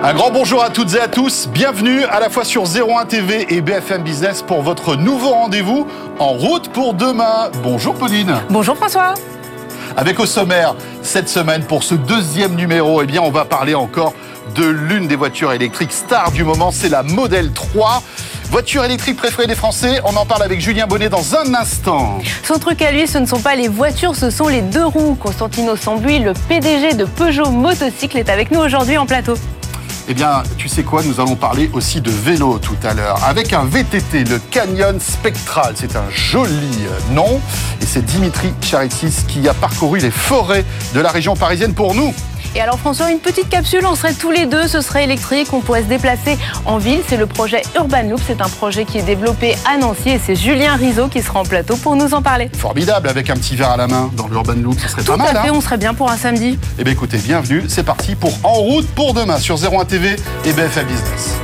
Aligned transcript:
Un 0.00 0.14
grand 0.14 0.30
bonjour 0.30 0.62
à 0.62 0.70
toutes 0.70 0.94
et 0.94 1.00
à 1.00 1.08
tous. 1.08 1.48
Bienvenue 1.48 2.04
à 2.04 2.20
la 2.20 2.30
fois 2.30 2.44
sur 2.44 2.62
01 2.62 3.04
TV 3.06 3.52
et 3.52 3.60
BFM 3.60 4.04
Business 4.04 4.42
pour 4.42 4.62
votre 4.62 4.94
nouveau 4.94 5.30
rendez-vous 5.30 5.88
en 6.20 6.34
route 6.34 6.68
pour 6.68 6.94
demain. 6.94 7.50
Bonjour 7.64 7.96
Pauline. 7.96 8.36
Bonjour 8.48 8.76
François. 8.76 9.14
Avec 9.96 10.20
au 10.20 10.26
sommaire 10.26 10.76
cette 11.02 11.28
semaine 11.28 11.64
pour 11.64 11.82
ce 11.82 11.96
deuxième 11.96 12.54
numéro, 12.54 13.02
eh 13.02 13.06
bien 13.06 13.22
on 13.22 13.32
va 13.32 13.44
parler 13.44 13.74
encore 13.74 14.14
de 14.54 14.64
l'une 14.64 15.08
des 15.08 15.16
voitures 15.16 15.52
électriques 15.52 15.92
stars 15.92 16.30
du 16.30 16.44
moment, 16.44 16.70
c'est 16.70 16.88
la 16.88 17.02
Model 17.02 17.52
3. 17.52 18.00
Voiture 18.50 18.84
électrique 18.84 19.16
préférée 19.16 19.48
des 19.48 19.56
Français, 19.56 20.00
on 20.04 20.14
en 20.14 20.24
parle 20.24 20.44
avec 20.44 20.60
Julien 20.60 20.86
Bonnet 20.86 21.08
dans 21.08 21.34
un 21.34 21.54
instant. 21.54 22.20
Son 22.44 22.60
truc 22.60 22.80
à 22.82 22.92
lui, 22.92 23.08
ce 23.08 23.18
ne 23.18 23.26
sont 23.26 23.40
pas 23.40 23.56
les 23.56 23.66
voitures, 23.66 24.14
ce 24.14 24.30
sont 24.30 24.46
les 24.46 24.62
deux 24.62 24.86
roues. 24.86 25.16
Constantino 25.20 25.74
Sambui, 25.74 26.20
le 26.20 26.34
PDG 26.48 26.94
de 26.94 27.04
Peugeot 27.04 27.50
Motocycle, 27.50 28.16
est 28.16 28.30
avec 28.30 28.52
nous 28.52 28.60
aujourd'hui 28.60 28.96
en 28.96 29.04
plateau. 29.04 29.34
Eh 30.10 30.14
bien, 30.14 30.42
tu 30.56 30.68
sais 30.68 30.84
quoi, 30.84 31.02
nous 31.02 31.20
allons 31.20 31.36
parler 31.36 31.68
aussi 31.74 32.00
de 32.00 32.10
vélo 32.10 32.58
tout 32.58 32.78
à 32.82 32.94
l'heure, 32.94 33.22
avec 33.24 33.52
un 33.52 33.64
VTT, 33.64 34.24
le 34.24 34.38
Canyon 34.38 34.98
Spectral. 34.98 35.74
C'est 35.76 35.96
un 35.96 36.08
joli 36.08 36.86
euh, 36.86 37.14
nom, 37.14 37.42
et 37.82 37.84
c'est 37.84 38.02
Dimitri 38.02 38.54
Charitis 38.62 39.26
qui 39.28 39.46
a 39.50 39.52
parcouru 39.52 39.98
les 39.98 40.10
forêts 40.10 40.64
de 40.94 41.00
la 41.00 41.10
région 41.10 41.36
parisienne 41.36 41.74
pour 41.74 41.94
nous. 41.94 42.14
Et 42.54 42.60
alors 42.60 42.78
François, 42.78 43.10
une 43.10 43.18
petite 43.20 43.48
capsule, 43.48 43.84
on 43.86 43.94
serait 43.94 44.14
tous 44.14 44.30
les 44.30 44.46
deux, 44.46 44.66
ce 44.66 44.80
serait 44.80 45.04
électrique, 45.04 45.52
on 45.52 45.60
pourrait 45.60 45.82
se 45.82 45.88
déplacer 45.88 46.38
en 46.64 46.78
ville. 46.78 47.00
C'est 47.08 47.16
le 47.16 47.26
projet 47.26 47.62
Urban 47.76 48.02
Loop, 48.08 48.20
c'est 48.26 48.40
un 48.40 48.48
projet 48.48 48.84
qui 48.84 48.98
est 48.98 49.02
développé 49.02 49.56
à 49.70 49.76
Nancy 49.76 50.10
et 50.10 50.20
c'est 50.24 50.34
Julien 50.34 50.74
Rizot 50.74 51.08
qui 51.08 51.22
sera 51.22 51.40
en 51.40 51.44
plateau 51.44 51.76
pour 51.76 51.96
nous 51.96 52.14
en 52.14 52.22
parler. 52.22 52.50
Formidable, 52.56 53.08
avec 53.08 53.30
un 53.30 53.34
petit 53.34 53.56
verre 53.56 53.70
à 53.72 53.76
la 53.76 53.86
main 53.86 54.10
dans 54.14 54.28
l'Urban 54.28 54.54
Loop, 54.54 54.78
ce 54.80 54.88
serait 54.88 55.02
pas 55.02 55.16
mal. 55.16 55.30
Tout 55.30 55.36
à 55.36 55.42
fait, 55.42 55.48
hein 55.48 55.52
on 55.54 55.60
serait 55.60 55.78
bien 55.78 55.94
pour 55.94 56.10
un 56.10 56.16
samedi. 56.16 56.58
eh 56.78 56.84
bien 56.84 56.92
écoutez, 56.92 57.18
bienvenue, 57.18 57.64
c'est 57.68 57.84
parti 57.84 58.14
pour 58.14 58.32
En 58.42 58.54
route 58.54 58.88
pour 58.88 59.14
demain 59.14 59.38
sur 59.38 59.56
01 59.56 59.84
TV 59.84 60.16
et 60.44 60.52
BFM 60.52 60.86
Business. 60.86 61.34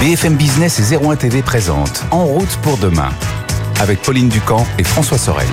BFM 0.00 0.34
Business 0.34 0.92
et 0.92 0.96
01 0.96 1.16
TV 1.16 1.42
présente 1.42 2.04
En 2.10 2.24
route 2.24 2.56
pour 2.62 2.78
demain 2.78 3.10
avec 3.80 4.02
Pauline 4.02 4.28
Ducamp 4.28 4.66
et 4.78 4.84
François 4.84 5.16
Sorel. 5.16 5.48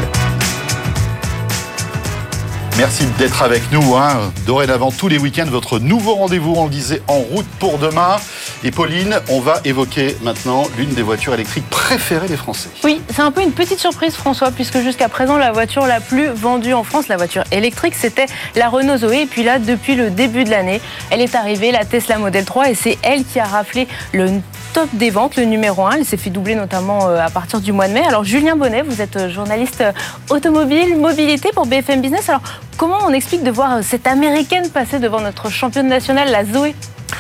Merci 2.78 3.06
d'être 3.18 3.42
avec 3.42 3.72
nous. 3.72 3.96
Hein. 3.96 4.32
Dorénavant, 4.46 4.92
tous 4.92 5.08
les 5.08 5.18
week-ends, 5.18 5.48
votre 5.50 5.80
nouveau 5.80 6.16
rendez-vous, 6.16 6.54
on 6.56 6.66
le 6.66 6.70
disait, 6.70 7.02
en 7.08 7.20
route 7.20 7.48
pour 7.58 7.80
demain. 7.80 8.18
Et 8.64 8.72
Pauline, 8.72 9.20
on 9.30 9.40
va 9.40 9.62
évoquer 9.66 10.18
maintenant 10.22 10.64
l'une 10.78 10.90
des 10.90 11.02
voitures 11.02 11.34
électriques 11.34 11.70
préférées 11.70 12.28
des 12.28 12.38
Français. 12.38 12.70
Oui, 12.84 13.02
c'est 13.10 13.22
un 13.22 13.32
peu 13.32 13.42
une 13.42 13.52
petite 13.52 13.80
surprise 13.80 14.16
François, 14.16 14.52
puisque 14.52 14.80
jusqu'à 14.80 15.10
présent, 15.10 15.38
la 15.38 15.52
voiture 15.52 15.86
la 15.86 16.00
plus 16.00 16.28
vendue 16.28 16.74
en 16.74 16.84
France, 16.84 17.08
la 17.08 17.18
voiture 17.18 17.44
électrique, 17.52 17.96
c'était 17.96 18.26
la 18.56 18.70
Renault 18.70 18.98
Zoé. 18.98 19.22
Et 19.22 19.26
puis 19.26 19.44
là, 19.44 19.60
depuis 19.60 19.96
le 19.96 20.10
début 20.10 20.44
de 20.44 20.50
l'année, 20.50 20.82
elle 21.10 21.22
est 21.22 21.36
arrivée, 21.36 21.72
la 21.72 21.86
Tesla 21.86 22.18
Model 22.18 22.46
3, 22.46 22.72
et 22.72 22.76
c'est 22.76 22.98
elle 23.04 23.24
qui 23.24 23.40
a 23.40 23.46
raflé 23.46 23.88
le 24.14 24.42
top 24.74 24.90
des 24.94 25.10
ventes, 25.10 25.36
le 25.38 25.46
numéro 25.46 25.86
1. 25.86 25.92
Elle 25.98 26.06
s'est 26.06 26.18
fait 26.18 26.30
doubler 26.30 26.56
notamment 26.56 27.08
euh, 27.08 27.20
à 27.20 27.30
partir 27.30 27.60
du 27.62 27.72
mois 27.72 27.88
de 27.88 27.94
mai. 27.94 28.04
Alors 28.08 28.24
Julien 28.24 28.56
Bonnet, 28.56 28.82
vous 28.82 29.02
êtes 29.02 29.16
euh, 29.16 29.30
journaliste 29.30 29.82
euh, 29.82 29.92
automobile, 30.30 30.98
mobilité 30.98 31.50
pour 31.54 31.66
BFM 31.66 32.02
Business. 32.02 32.30
Alors 32.30 32.42
comment 32.78 33.00
on 33.08 33.14
explique 33.14 33.44
de 33.44 33.52
voir 33.52 33.84
cette 33.84 34.08
américaine 34.08 34.70
passer 34.70 35.00
devant 35.00 35.22
notre 35.22 35.50
championne 35.50 35.88
nationale, 35.88 36.30
la 36.30 36.46
Zoé? 36.46 36.76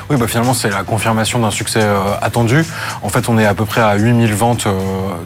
Oui, 0.09 0.17
bah 0.17 0.27
finalement, 0.27 0.53
c'est 0.53 0.69
la 0.69 0.83
confirmation 0.83 1.39
d'un 1.39 1.51
succès 1.51 1.81
euh, 1.81 1.99
attendu. 2.21 2.65
En 3.01 3.09
fait, 3.09 3.29
on 3.29 3.37
est 3.37 3.45
à 3.45 3.53
peu 3.53 3.65
près 3.65 3.81
à 3.81 3.95
8000 3.95 4.33
ventes 4.33 4.67
euh, 4.67 4.77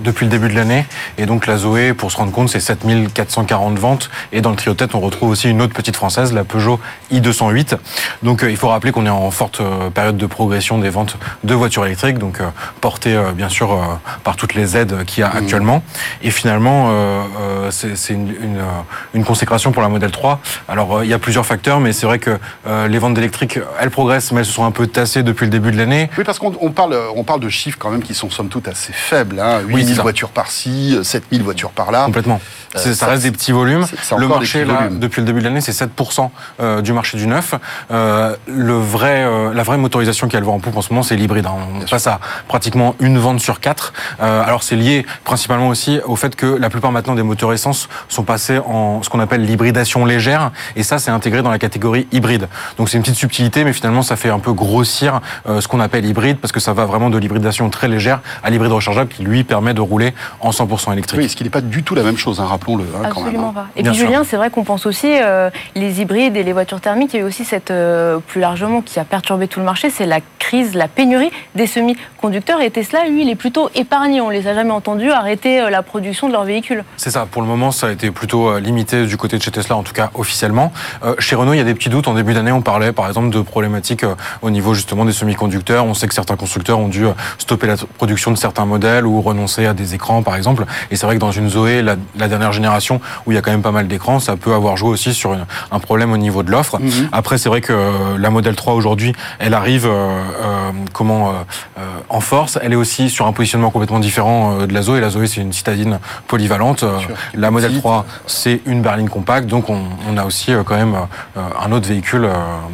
depuis 0.04 0.26
le 0.26 0.32
début 0.32 0.50
de 0.50 0.56
l'année. 0.56 0.86
Et 1.18 1.26
donc, 1.26 1.48
la 1.48 1.58
Zoé, 1.58 1.94
pour 1.94 2.12
se 2.12 2.18
rendre 2.18 2.32
compte, 2.32 2.50
c'est 2.50 2.60
7440 2.60 3.78
ventes. 3.80 4.10
Et 4.32 4.42
dans 4.42 4.52
le 4.52 4.56
trio 4.56 4.74
tête, 4.74 4.96
on 4.96 5.00
retrouve 5.00 5.30
aussi 5.30 5.50
une 5.50 5.62
autre 5.62 5.74
petite 5.74 5.96
française, 5.96 6.34
la 6.34 6.44
Peugeot 6.44 6.80
i208. 7.12 7.78
Donc, 8.24 8.44
euh, 8.44 8.52
il 8.52 8.58
faut 8.58 8.70
rappeler 8.70 8.92
qu'on 8.92 9.06
est 9.06 9.10
en 9.10 9.32
forte 9.32 9.62
période 9.94 10.18
de 10.18 10.26
progression 10.26 10.78
des 10.78 10.90
ventes 10.90 11.18
de 11.44 11.54
voitures 11.54 11.86
électriques, 11.86 12.18
donc 12.18 12.40
portée, 12.80 13.20
bien 13.36 13.50
sûr, 13.50 14.00
par 14.24 14.36
toutes 14.36 14.54
les 14.54 14.78
aides 14.78 15.04
qu'il 15.06 15.22
y 15.22 15.24
a 15.24 15.32
Mmh. 15.32 15.38
actuellement. 15.38 15.84
Et 16.22 16.32
finalement, 16.32 16.90
c'est 17.70 18.14
une, 18.14 18.30
une, 18.30 18.62
une 19.14 19.24
consécration 19.24 19.72
pour 19.72 19.82
la 19.82 19.90
Model 19.90 20.12
3. 20.12 20.40
Alors, 20.68 21.04
il 21.04 21.10
y 21.10 21.14
a 21.14 21.20
plusieurs 21.20 21.46
facteurs, 21.46 21.80
mais 21.80 21.94
c'est 21.94 22.06
vrai 22.06 22.20
que 22.20 22.38
les 22.88 23.00
ventes 23.00 23.14
d'électriques, 23.14 23.60
elles 23.80 23.92
progressent, 23.92 24.32
mais 24.32 24.42
elles 24.42 24.46
se 24.46 24.54
sont 24.54 24.61
un 24.66 24.72
peu 24.72 24.88
tassées 24.88 25.24
depuis 25.24 25.46
le 25.46 25.52
début 25.52 25.72
de 25.72 25.78
l'année. 25.78 26.10
Oui, 26.18 26.24
parce 26.24 26.40
qu'on 26.40 26.54
on 26.62 26.72
parle, 26.72 26.98
on 27.16 27.24
parle 27.24 27.40
de 27.40 27.50
chiffres 27.50 27.78
quand 27.80 27.90
même 27.90 28.02
qui 28.02 28.14
sont 28.14 28.30
somme 28.30 28.50
toute 28.50 28.68
assez 28.68 28.94
faibles. 28.94 29.40
Hein. 29.40 29.60
8000 29.68 29.88
c'est 29.88 29.96
ça. 29.96 30.02
voitures 30.02 30.30
par-ci, 30.30 30.98
7000 31.02 31.44
voitures 31.44 31.72
par 31.72 31.92
là. 31.92 32.06
Complètement. 32.06 32.40
Euh, 32.76 32.80
ça, 32.80 32.94
ça, 32.94 33.08
reste 33.08 33.24
des 33.24 33.32
petits 33.32 33.52
volumes. 33.52 33.86
Le 34.18 34.28
marché, 34.28 34.64
là, 34.64 34.74
volumes. 34.84 35.00
depuis 35.00 35.22
le 35.22 35.28
début 35.28 35.40
de 35.40 35.46
l'année, 35.46 35.62
c'est 35.62 35.74
7% 35.74 36.30
euh, 36.62 36.82
du 36.82 36.94
marché 36.94 37.18
du 37.18 37.28
neuf. 37.28 37.54
Euh, 37.92 38.36
le 38.48 38.74
vrai, 38.74 39.26
la 39.54 39.64
vraie 39.64 39.78
motorisation 39.78 40.28
qui 40.28 40.38
a 40.38 40.40
le 40.40 40.46
vent 40.46 40.56
en 40.56 40.60
poupe 40.60 40.78
en 40.78 40.82
ce 40.82 40.92
moment, 40.92 41.04
c'est 41.04 41.16
l'hybride. 41.16 41.46
hein. 41.46 41.56
On 41.76 41.86
passe 41.86 42.08
à 42.08 42.20
pratiquement 42.48 42.96
une 43.00 43.18
vente 43.18 43.40
sur 43.40 43.60
quatre. 43.60 43.94
Alors 44.20 44.64
c'est 44.64 44.76
lié 44.76 45.06
principalement 45.24 45.68
aussi 45.68 46.00
au 46.06 46.16
fait 46.16 46.36
que 46.36 46.46
la 46.46 46.70
plupart 46.70 46.92
maintenant 46.92 47.16
des 47.16 47.24
moteurs 47.24 47.54
essence 47.54 47.90
sont 48.08 48.24
passés 48.24 48.60
en 48.60 49.04
ce 49.04 49.10
qu'on 49.10 49.20
appelle 49.20 49.46
l'hybridation 49.46 50.06
légère. 50.06 50.52
Et 50.76 50.84
ça, 50.84 51.00
c'est 51.00 51.12
intégré 51.12 51.42
dans 51.42 51.52
la 51.52 51.60
catégorie 51.60 52.08
hybride. 52.12 52.48
Donc 52.78 52.90
c'est 52.90 52.98
une 52.98 53.04
petite 53.04 53.18
subtilité, 53.18 53.64
mais 53.64 53.74
finalement, 53.74 54.02
ça 54.02 54.16
fait 54.16 54.30
un 54.30 54.40
peu 54.40 54.51
grossir 54.52 55.22
euh, 55.48 55.62
ce 55.62 55.68
qu'on 55.68 55.80
appelle 55.80 56.06
hybride, 56.06 56.38
parce 56.38 56.52
que 56.52 56.60
ça 56.60 56.74
va 56.74 56.86
vraiment 56.86 57.10
de 57.10 57.18
l'hybridation 57.18 57.70
très 57.70 57.88
légère 57.88 58.22
à 58.44 58.50
l'hybride 58.50 58.72
rechargeable 58.72 59.10
qui 59.10 59.24
lui 59.24 59.44
permet 59.44 59.74
de 59.74 59.82
rouler 59.82 60.14
en 60.40 60.52
100% 60.52 60.94
électrique. 60.94 61.20
Oui, 61.22 61.30
ce 61.30 61.36
qui 61.36 61.44
n'est 61.44 61.50
pas 61.50 61.62
du 61.62 61.84
tout 61.84 61.96
la 61.96 62.04
même 62.04 62.18
chose, 62.18 62.40
hein, 62.40 62.46
rappelons-le. 62.46 62.84
hein, 62.84 63.10
quand 63.10 63.22
même, 63.22 63.28
Absolument 63.28 63.50
hein. 63.50 63.54
pas. 63.54 63.68
Et 63.76 63.84
Bien 63.84 63.92
puis 63.92 64.00
sûr. 64.00 64.08
Julien, 64.08 64.24
c'est 64.24 64.38
vrai 64.38 64.50
qu'on 64.50 64.64
pense 64.64 64.86
aussi 64.86 65.08
euh, 65.12 65.50
les 65.76 66.02
hybrides 66.02 66.36
et 66.38 66.44
les 66.44 66.54
voitures 66.54 66.82
thermiques. 66.82 67.14
Il 67.14 67.18
y 67.18 67.20
a 67.20 67.24
eu 67.24 67.28
aussi 67.28 67.46
cette 67.46 67.72
euh, 67.72 68.20
plus 68.20 68.42
largement 68.42 68.82
qui 68.82 69.00
a 69.00 69.04
perturbé 69.06 69.48
tout 69.48 69.60
le 69.60 69.66
marché, 69.66 69.90
c'est 69.90 70.06
la 70.06 70.20
crise, 70.40 70.74
la 70.76 70.88
pénurie 70.88 71.32
des 71.56 71.68
semi-conducteurs. 71.68 72.62
Et 72.62 72.72
Tesla, 72.72 73.08
lui, 73.08 73.24
il 73.24 73.30
est 73.30 73.36
plutôt 73.36 73.70
épargné. 73.76 74.22
On 74.22 74.30
les 74.30 74.48
a 74.48 74.54
jamais 74.54 74.72
entendus 74.72 75.12
arrêter 75.12 75.62
euh, 75.62 75.70
la 75.70 75.84
production 75.84 76.28
de 76.28 76.34
leurs 76.34 76.44
véhicules. 76.44 76.84
C'est 76.98 77.12
ça. 77.12 77.26
Pour 77.30 77.42
le 77.42 77.48
moment, 77.48 77.72
ça 77.72 77.88
a 77.88 77.92
été 77.92 78.12
plutôt 78.12 78.50
euh, 78.50 78.60
limité 78.60 79.06
du 79.06 79.18
côté 79.18 79.38
de 79.38 79.44
chez 79.44 79.52
Tesla, 79.52 79.76
en 79.76 79.84
tout 79.84 79.94
cas 79.94 80.10
officiellement. 80.16 80.72
Euh, 81.04 81.16
chez 81.20 81.36
Renault, 81.36 81.54
il 81.54 81.58
y 81.58 81.62
a 81.62 81.64
des 81.66 81.74
petits 81.74 81.90
doutes. 81.90 82.08
En 82.08 82.14
début 82.14 82.34
d'année, 82.34 82.52
on 82.52 82.62
parlait 82.62 82.92
par 82.92 83.08
exemple 83.08 83.30
de 83.30 83.42
problématiques 83.42 84.04
euh, 84.04 84.16
au 84.42 84.50
niveau 84.50 84.74
justement 84.74 85.06
des 85.06 85.12
semi-conducteurs. 85.12 85.86
On 85.86 85.94
sait 85.94 86.08
que 86.08 86.14
certains 86.14 86.36
constructeurs 86.36 86.80
ont 86.80 86.88
dû 86.88 87.06
euh, 87.06 87.12
stopper 87.38 87.68
la 87.68 87.76
production 87.98 88.32
de 88.32 88.38
certains 88.38 88.66
modèles 88.66 89.06
ou 89.06 89.22
renoncer 89.22 89.66
à 89.66 89.74
des 89.74 89.94
écrans, 89.96 90.24
par 90.24 90.36
exemple. 90.36 90.66
Et 90.92 90.96
c'est 90.96 91.06
vrai 91.06 91.16
que 91.16 91.22
dans 91.22 91.32
une 91.32 91.50
Zoé, 91.50 91.82
la, 91.82 91.96
la 92.18 92.28
dernière 92.28 92.52
génération, 92.52 93.02
où 93.26 93.32
il 93.32 93.36
y 93.36 93.38
a 93.38 93.42
quand 93.42 93.52
même 93.52 93.62
pas 93.62 93.72
mal 93.72 93.88
d'écrans, 93.88 94.20
ça 94.20 94.36
peut 94.38 94.54
avoir 94.54 94.78
joué 94.78 94.90
aussi 94.90 95.14
sur 95.14 95.34
une- 95.34 95.46
un 95.72 95.80
problème 95.80 96.12
au 96.14 96.18
niveau 96.18 96.44
de 96.44 96.52
l'offre. 96.52 96.80
Après, 97.12 97.38
c'est 97.38 97.50
vrai 97.50 97.62
que 97.62 97.74
euh, 97.74 98.18
la 98.18 98.30
Model 98.30 98.56
3 98.56 98.74
aujourd'hui, 98.74 99.14
elle 99.40 99.54
arrive 99.54 99.86
euh, 99.86 99.90
euh, 99.92 100.72
comment 100.94 101.30
euh, 101.78 101.82
en 102.10 102.20
force. 102.20 102.58
Elle 102.62 102.74
est 102.74 102.78
aussi 102.78 103.10
sur 103.10 103.28
un 103.28 103.34
positionnement 103.34 103.70
complètement 103.72 104.00
différent 104.00 104.66
de 104.66 104.74
la 104.74 104.82
Zoé. 104.82 105.00
La 105.02 105.10
Zoé, 105.10 105.28
c'est 105.28 105.42
une 105.42 105.54
citadine 105.54 106.00
polyvalente. 106.28 106.84
La 107.34 107.52
Model 107.52 107.70
Petite. 107.70 107.82
3, 107.82 108.06
c'est 108.28 108.62
une 108.66 108.82
berline 108.82 109.10
compacte. 109.10 109.48
Donc, 109.48 109.70
on, 109.70 109.82
on 110.10 110.18
a 110.18 110.26
aussi 110.26 110.52
quand 110.66 110.76
même 110.76 110.96
un 111.60 111.72
autre 111.72 111.88
véhicule 111.88 112.28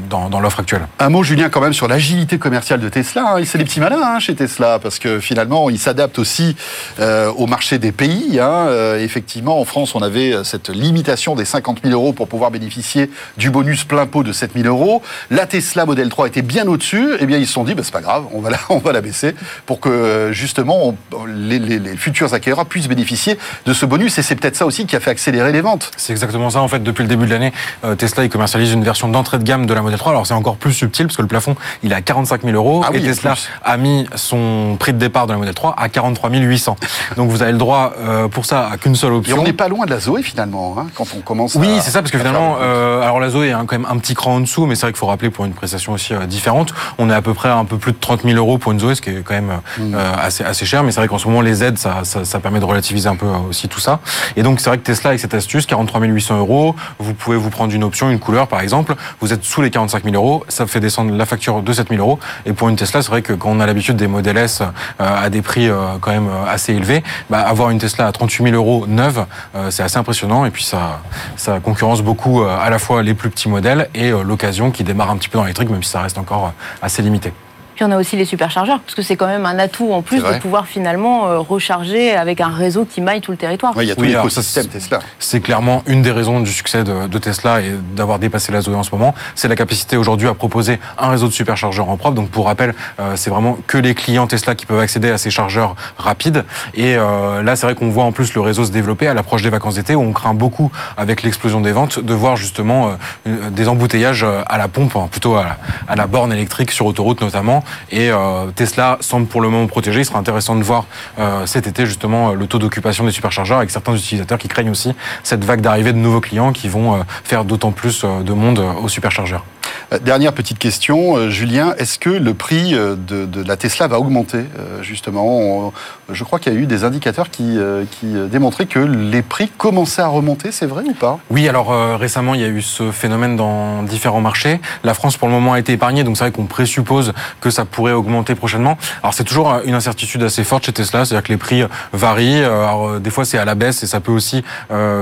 dans, 0.09 0.29
dans 0.29 0.39
l'offre 0.39 0.59
actuelle. 0.59 0.87
Un 0.99 1.09
mot, 1.09 1.23
Julien, 1.23 1.46
quand 1.49 1.61
même, 1.61 1.73
sur 1.73 1.87
l'agilité 1.87 2.37
commerciale 2.37 2.79
de 2.79 2.89
Tesla. 2.89 3.35
hein. 3.35 3.41
C'est 3.45 3.57
des 3.57 3.63
petits 3.63 3.79
malins 3.79 4.01
hein, 4.03 4.19
chez 4.19 4.35
Tesla, 4.35 4.79
parce 4.79 4.99
que 4.99 5.19
finalement, 5.19 5.69
ils 5.69 5.79
s'adaptent 5.79 6.19
aussi 6.19 6.55
euh, 6.99 7.31
au 7.31 7.47
marché 7.47 7.77
des 7.77 7.91
pays. 7.91 8.39
hein. 8.39 8.67
Euh, 8.67 9.03
effectivement, 9.03 9.59
en 9.59 9.65
France, 9.65 9.95
on 9.95 10.01
avait 10.01 10.33
euh, 10.33 10.43
cette 10.43 10.69
limitation 10.69 11.35
des 11.35 11.45
50 11.45 11.79
000 11.83 11.93
euros 11.93 12.13
pour 12.13 12.27
pouvoir 12.27 12.51
bénéficier 12.51 13.09
du 13.37 13.49
bonus 13.49 13.83
plein 13.83 14.05
pot 14.05 14.23
de 14.23 14.31
7 14.31 14.51
000 14.55 14.67
euros. 14.67 15.01
La 15.29 15.45
Tesla 15.45 15.85
Model 15.85 16.09
3 16.09 16.27
était 16.27 16.41
bien 16.41 16.67
au-dessus. 16.67 17.15
Eh 17.19 17.25
bien, 17.25 17.37
ils 17.37 17.47
se 17.47 17.53
sont 17.53 17.63
dit, 17.63 17.75
bah, 17.75 17.81
c'est 17.83 17.93
pas 17.93 18.01
grave, 18.01 18.25
on 18.31 18.39
va 18.41 18.49
la, 18.91 19.01
baisser 19.01 19.35
pour 19.65 19.79
que 19.79 20.29
justement 20.31 20.95
les, 21.27 21.79
futurs 21.97 22.33
acquéreurs 22.33 22.65
puissent 22.65 22.87
bénéficier 22.87 23.37
de 23.65 23.73
ce 23.73 23.85
bonus. 23.85 24.17
Et 24.17 24.23
c'est 24.23 24.35
peut-être 24.35 24.55
ça 24.55 24.65
aussi 24.65 24.85
qui 24.85 24.95
a 24.95 24.99
fait 24.99 25.11
accélérer 25.11 25.51
les 25.51 25.61
ventes. 25.61 25.91
C'est 25.97 26.13
exactement 26.13 26.49
ça. 26.49 26.61
En 26.61 26.67
fait, 26.67 26.81
depuis 26.81 27.03
le 27.03 27.09
début 27.09 27.25
de 27.25 27.31
l'année, 27.31 27.53
Tesla 27.97 28.23
il 28.23 28.29
commercialise 28.29 28.73
une 28.73 28.83
version 28.83 29.07
d'entrée 29.07 29.37
de 29.37 29.43
gamme 29.43 29.65
de 29.65 29.73
la 29.73 29.81
Model 29.81 29.99
3. 29.99 30.11
Alors, 30.11 30.27
c'est 30.27 30.33
encore 30.33 30.57
plus 30.57 30.73
subtil 30.73 31.07
parce 31.07 31.17
que 31.17 31.21
le 31.21 31.27
plafond, 31.37 31.55
il 31.83 31.91
est 31.91 31.95
à 31.95 32.01
45 32.01 32.41
000 32.43 32.55
euros. 32.55 32.81
Ah 32.85 32.89
oui, 32.91 32.97
et 32.99 33.01
Tesla 33.03 33.35
a 33.63 33.77
mis 33.77 34.07
son 34.15 34.75
prix 34.79 34.93
de 34.93 34.97
départ 34.97 35.27
de 35.27 35.33
la 35.33 35.37
Model 35.37 35.53
3 35.53 35.75
à 35.77 35.89
43 35.89 36.29
800. 36.31 36.75
Donc, 37.17 37.29
vous 37.29 37.41
avez 37.41 37.51
le 37.51 37.57
droit 37.57 37.93
euh, 37.99 38.27
pour 38.27 38.45
ça 38.45 38.69
à 38.71 38.77
qu'une 38.77 38.95
seule 38.95 39.13
Et 39.13 39.15
option. 39.17 39.37
on 39.39 39.43
n'est 39.43 39.53
pas 39.53 39.67
loin 39.67 39.85
de 39.85 39.91
la 39.91 39.99
Zoé 39.99 40.23
finalement, 40.23 40.75
hein, 40.79 40.87
quand 40.95 41.05
on 41.15 41.21
commence 41.21 41.55
Oui, 41.55 41.69
c'est 41.81 41.91
ça, 41.91 42.01
parce 42.01 42.11
que 42.11 42.17
finalement, 42.17 42.55
le- 42.55 42.63
euh, 42.65 43.01
alors 43.01 43.19
la 43.19 43.29
Zoé 43.29 43.49
est 43.49 43.51
hein, 43.51 43.65
quand 43.67 43.77
même 43.77 43.87
un 43.89 43.97
petit 43.97 44.13
cran 44.15 44.35
en 44.35 44.39
dessous, 44.39 44.65
mais 44.65 44.75
c'est 44.75 44.81
vrai 44.81 44.91
qu'il 44.91 44.99
faut 44.99 45.05
rappeler 45.07 45.29
pour 45.29 45.45
une 45.45 45.53
prestation 45.53 45.93
aussi 45.93 46.13
euh, 46.13 46.25
différente. 46.25 46.73
On 46.97 47.09
est 47.09 47.13
à 47.13 47.21
peu 47.21 47.33
près 47.33 47.49
à 47.49 47.55
un 47.57 47.65
peu 47.65 47.77
plus 47.77 47.91
de 47.91 47.97
30 47.99 48.23
000 48.23 48.35
euros 48.37 48.57
pour 48.57 48.71
une 48.71 48.79
Zoé, 48.79 48.95
ce 48.95 49.01
qui 49.01 49.09
est 49.11 49.21
quand 49.23 49.33
même 49.33 49.51
Mm. 49.77 49.95
assez, 49.95 50.43
assez 50.43 50.65
cher, 50.65 50.83
mais 50.83 50.91
c'est 50.91 50.99
vrai 50.99 51.07
qu'en 51.07 51.17
ce 51.17 51.27
moment, 51.27 51.41
les 51.41 51.63
aides, 51.63 51.77
ça, 51.77 51.99
ça, 52.03 52.25
ça 52.25 52.39
permet 52.39 52.59
de 52.59 52.65
relativiser 52.65 53.07
un 53.09 53.15
peu 53.15 53.27
aussi 53.49 53.67
tout 53.67 53.79
ça. 53.79 53.99
Et 54.35 54.43
donc, 54.43 54.59
c'est 54.59 54.69
vrai 54.69 54.77
que 54.77 54.83
Tesla, 54.83 55.09
avec 55.11 55.19
cette 55.19 55.33
astuce, 55.33 55.65
43 55.65 56.01
800 56.01 56.37
euros, 56.39 56.75
vous 56.99 57.13
pouvez 57.13 57.37
vous 57.37 57.49
prendre 57.49 57.73
une 57.73 57.83
option, 57.83 58.09
une 58.09 58.19
couleur 58.19 58.47
par 58.47 58.61
exemple, 58.61 58.95
vous 59.21 59.33
êtes 59.33 59.43
sous 59.43 59.61
les 59.61 59.69
45 59.69 60.03
000 60.03 60.15
euros, 60.15 60.43
ça 60.47 60.65
fait 60.67 60.79
descendre 60.79 61.13
la 61.15 61.25
facture 61.27 61.61
de 61.61 61.73
7000 61.73 61.99
euros. 61.99 62.19
Et 62.45 62.53
pour 62.53 62.69
une 62.69 62.75
Tesla, 62.75 63.01
c'est 63.01 63.09
vrai 63.09 63.21
que 63.21 63.33
quand 63.33 63.49
on 63.49 63.59
a 63.59 63.65
l'habitude 63.65 63.95
des 63.95 64.07
modèles 64.07 64.37
S 64.37 64.61
à 64.99 65.29
des 65.29 65.41
prix 65.41 65.69
quand 66.01 66.11
même 66.11 66.29
assez 66.47 66.73
élevés, 66.73 67.03
bah, 67.29 67.39
avoir 67.39 67.69
une 67.69 67.79
Tesla 67.79 68.07
à 68.07 68.11
38 68.11 68.51
000 68.51 68.55
euros 68.55 68.85
neuve, 68.87 69.25
c'est 69.69 69.83
assez 69.83 69.97
impressionnant. 69.97 70.45
Et 70.45 70.51
puis 70.51 70.63
ça, 70.63 71.01
ça 71.35 71.59
concurrence 71.59 72.01
beaucoup 72.01 72.43
à 72.43 72.69
la 72.69 72.79
fois 72.79 73.03
les 73.03 73.13
plus 73.13 73.29
petits 73.29 73.49
modèles 73.49 73.89
et 73.93 74.11
l'occasion 74.11 74.71
qui 74.71 74.83
démarre 74.83 75.11
un 75.11 75.17
petit 75.17 75.29
peu 75.29 75.37
dans 75.37 75.43
l'électrique, 75.43 75.69
même 75.69 75.83
si 75.83 75.91
ça 75.91 76.01
reste 76.01 76.17
encore 76.17 76.53
assez 76.81 77.01
limité. 77.01 77.33
Puis 77.77 77.85
on 77.85 77.91
a 77.91 77.97
aussi 77.97 78.15
les 78.15 78.25
superchargeurs, 78.25 78.79
parce 78.79 78.95
que 78.95 79.03
c'est 79.03 79.15
quand 79.15 79.27
même 79.27 79.45
un 79.45 79.59
atout 79.59 79.93
en 79.93 80.01
plus 80.01 80.23
de 80.23 80.39
pouvoir 80.39 80.65
finalement 80.65 81.27
euh, 81.27 81.37
recharger 81.37 82.15
avec 82.15 82.41
un 82.41 82.49
réseau 82.49 82.85
qui 82.85 83.01
maille 83.01 83.21
tout 83.21 83.29
le 83.29 83.37
territoire. 83.37 83.73
Oui, 83.77 83.85
il 83.85 83.89
y 83.89 83.91
a 83.91 83.95
tout 83.95 84.01
l'écosystème 84.01 84.65
Tesla. 84.65 84.97
C'est 85.19 85.41
clairement 85.41 85.83
une 85.85 86.01
des 86.01 86.09
raisons 86.09 86.39
du 86.39 86.51
succès 86.51 86.83
de, 86.83 87.17
Tesla 87.19 87.61
et 87.61 87.73
d'avoir 87.95 88.17
dépassé 88.17 88.51
la 88.51 88.61
Zoé 88.61 88.73
en 88.73 88.81
ce 88.81 88.89
moment. 88.89 89.13
C'est 89.35 89.47
la 89.47 89.55
capacité 89.55 89.95
aujourd'hui 89.95 90.27
à 90.27 90.33
proposer 90.33 90.79
un 90.97 91.09
réseau 91.09 91.27
de 91.27 91.33
superchargeurs 91.33 91.87
en 91.87 91.97
propre. 91.97 92.15
Donc 92.15 92.31
pour 92.31 92.47
rappel, 92.47 92.73
euh, 92.99 93.15
c'est 93.15 93.29
vraiment 93.29 93.59
que 93.67 93.77
les 93.77 93.93
clients 93.93 94.25
Tesla 94.25 94.55
qui 94.55 94.65
peuvent 94.65 94.79
accéder 94.79 95.11
à 95.11 95.19
ces 95.19 95.29
chargeurs 95.29 95.75
rapides. 95.99 96.45
Et 96.73 96.95
euh, 96.97 97.43
là, 97.43 97.55
c'est 97.55 97.67
vrai 97.67 97.75
qu'on 97.75 97.89
voit 97.89 98.05
en 98.05 98.11
plus 98.11 98.33
le 98.33 98.41
réseau 98.41 98.65
se 98.65 98.71
développer 98.71 99.07
à 99.07 99.13
l'approche 99.13 99.43
des 99.43 99.51
vacances 99.51 99.75
d'été, 99.75 99.93
où 99.93 100.01
on 100.01 100.13
craint 100.13 100.33
beaucoup 100.33 100.71
avec 100.97 101.21
l'explosion 101.21 101.61
des 101.61 101.73
ventes 101.73 101.99
de 101.99 102.13
voir 102.15 102.37
justement 102.37 102.97
des 103.25 103.67
embouteillages 103.67 104.25
à 104.47 104.57
la 104.57 104.67
pompe, 104.67 104.95
hein, 104.95 105.07
plutôt 105.11 105.35
à 105.35 105.95
la 105.95 106.07
borne 106.07 106.33
électrique 106.33 106.71
sur 106.71 106.87
autoroute 106.87 107.21
notamment 107.21 107.63
et 107.91 108.09
euh, 108.11 108.47
Tesla 108.55 108.97
semble 109.01 109.27
pour 109.27 109.41
le 109.41 109.49
moment 109.49 109.67
protégé. 109.67 110.01
Il 110.01 110.05
sera 110.05 110.19
intéressant 110.19 110.55
de 110.55 110.63
voir 110.63 110.85
euh, 111.19 111.45
cet 111.45 111.67
été 111.67 111.85
justement 111.85 112.33
le 112.33 112.47
taux 112.47 112.59
d'occupation 112.59 113.03
des 113.05 113.11
superchargeurs 113.11 113.57
avec 113.57 113.71
certains 113.71 113.95
utilisateurs 113.95 114.37
qui 114.37 114.47
craignent 114.47 114.69
aussi 114.69 114.93
cette 115.23 115.43
vague 115.43 115.61
d'arrivée 115.61 115.93
de 115.93 115.97
nouveaux 115.97 116.21
clients 116.21 116.51
qui 116.51 116.67
vont 116.67 116.95
euh, 116.95 116.99
faire 117.23 117.45
d'autant 117.45 117.71
plus 117.71 118.03
de 118.03 118.33
monde 118.33 118.63
aux 118.81 118.89
superchargeurs. 118.89 119.45
Euh, 119.93 119.99
dernière 119.99 120.33
petite 120.33 120.59
question, 120.59 121.15
euh, 121.15 121.29
Julien, 121.29 121.73
est-ce 121.77 121.99
que 121.99 122.09
le 122.09 122.33
prix 122.33 122.73
euh, 122.73 122.95
de, 122.95 123.43
la 123.43 123.55
Tesla 123.55 123.87
va 123.87 123.99
augmenter 123.99 124.45
justement 124.81 125.71
Je 126.09 126.23
crois 126.23 126.39
qu'il 126.39 126.53
y 126.53 126.55
a 126.55 126.59
eu 126.59 126.65
des 126.65 126.83
indicateurs 126.83 127.29
qui, 127.29 127.57
qui, 127.91 128.13
démontraient 128.29 128.65
que 128.65 128.79
les 128.79 129.21
prix 129.21 129.47
commençaient 129.47 130.01
à 130.01 130.07
remonter, 130.07 130.51
c'est 130.51 130.65
vrai 130.65 130.83
ou 130.85 130.93
pas? 130.93 131.19
Oui, 131.29 131.47
alors 131.47 131.99
récemment 131.99 132.33
il 132.33 132.41
y 132.41 132.43
a 132.43 132.47
eu 132.47 132.61
ce 132.61 132.91
phénomène 132.91 133.35
dans 133.35 133.83
différents 133.83 134.21
marchés. 134.21 134.59
La 134.83 134.93
France 134.93 135.17
pour 135.17 135.27
le 135.27 135.33
moment 135.33 135.53
a 135.53 135.59
été 135.59 135.73
épargnée, 135.73 136.03
donc 136.03 136.17
c'est 136.17 136.25
vrai 136.25 136.31
qu'on 136.31 136.45
présuppose 136.45 137.13
que 137.41 137.49
ça 137.49 137.65
pourrait 137.65 137.93
augmenter 137.93 138.35
prochainement. 138.35 138.77
Alors 139.03 139.13
c'est 139.13 139.23
toujours 139.23 139.53
une 139.65 139.75
incertitude 139.75 140.23
assez 140.23 140.43
forte 140.43 140.65
chez 140.65 140.73
Tesla, 140.73 141.05
c'est-à-dire 141.05 141.23
que 141.23 141.31
les 141.31 141.37
prix 141.37 141.63
varient. 141.93 142.43
Alors, 142.43 142.99
des 142.99 143.09
fois 143.09 143.23
c'est 143.23 143.37
à 143.37 143.45
la 143.45 143.55
baisse 143.55 143.83
et 143.83 143.87
ça 143.87 143.99
peut 143.99 144.11
aussi 144.11 144.43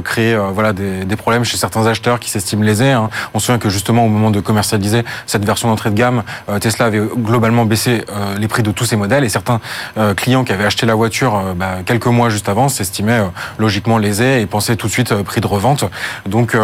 créer 0.04 0.38
voilà 0.54 0.74
des, 0.74 1.06
des, 1.06 1.16
problèmes 1.16 1.46
chez 1.46 1.58
certains 1.58 1.86
acheteurs 1.88 2.20
qui 2.20 2.30
s'estiment 2.30 2.64
lésés. 2.64 2.92
Hein. 2.92 3.10
On 3.34 3.40
se 3.40 3.48
souvient 3.48 3.60
que 3.60 3.70
justement 3.70 4.06
au 4.06 4.10
moment 4.10 4.32
de 4.32 4.40
commercialiser 4.56 5.04
cette 5.26 5.44
version 5.44 5.68
d'entrée 5.68 5.90
de 5.90 5.96
gamme, 5.96 6.24
euh, 6.48 6.60
Tesla 6.60 6.86
avait 6.86 7.02
globalement 7.18 7.66
baissé 7.66 8.06
euh, 8.10 8.38
les 8.38 8.48
prix 8.48 8.64
de 8.64 8.72
tous 8.72 8.86
ses 8.86 8.96
modèles 8.96 9.26
et 9.26 9.30
certains 9.30 9.60
euh, 9.98 10.14
clients 10.14 10.46
qui 10.46 10.54
avaient 10.54 10.64
acheté 10.64 10.86
la 10.86 10.96
voiture 10.96 11.44
bah, 11.58 11.80
quelques 11.86 12.08
mois 12.08 12.30
juste 12.30 12.48
avant 12.48 12.70
s'estimaient 12.70 13.22
logiquement 13.58 13.98
lésés 13.98 14.40
et 14.40 14.46
pensaient 14.46 14.78
tout 14.78 14.88
de 14.88 14.94
suite 14.94 15.14
prix 15.24 15.42
de 15.42 15.48
revente. 15.48 15.84
Donc 16.26 16.56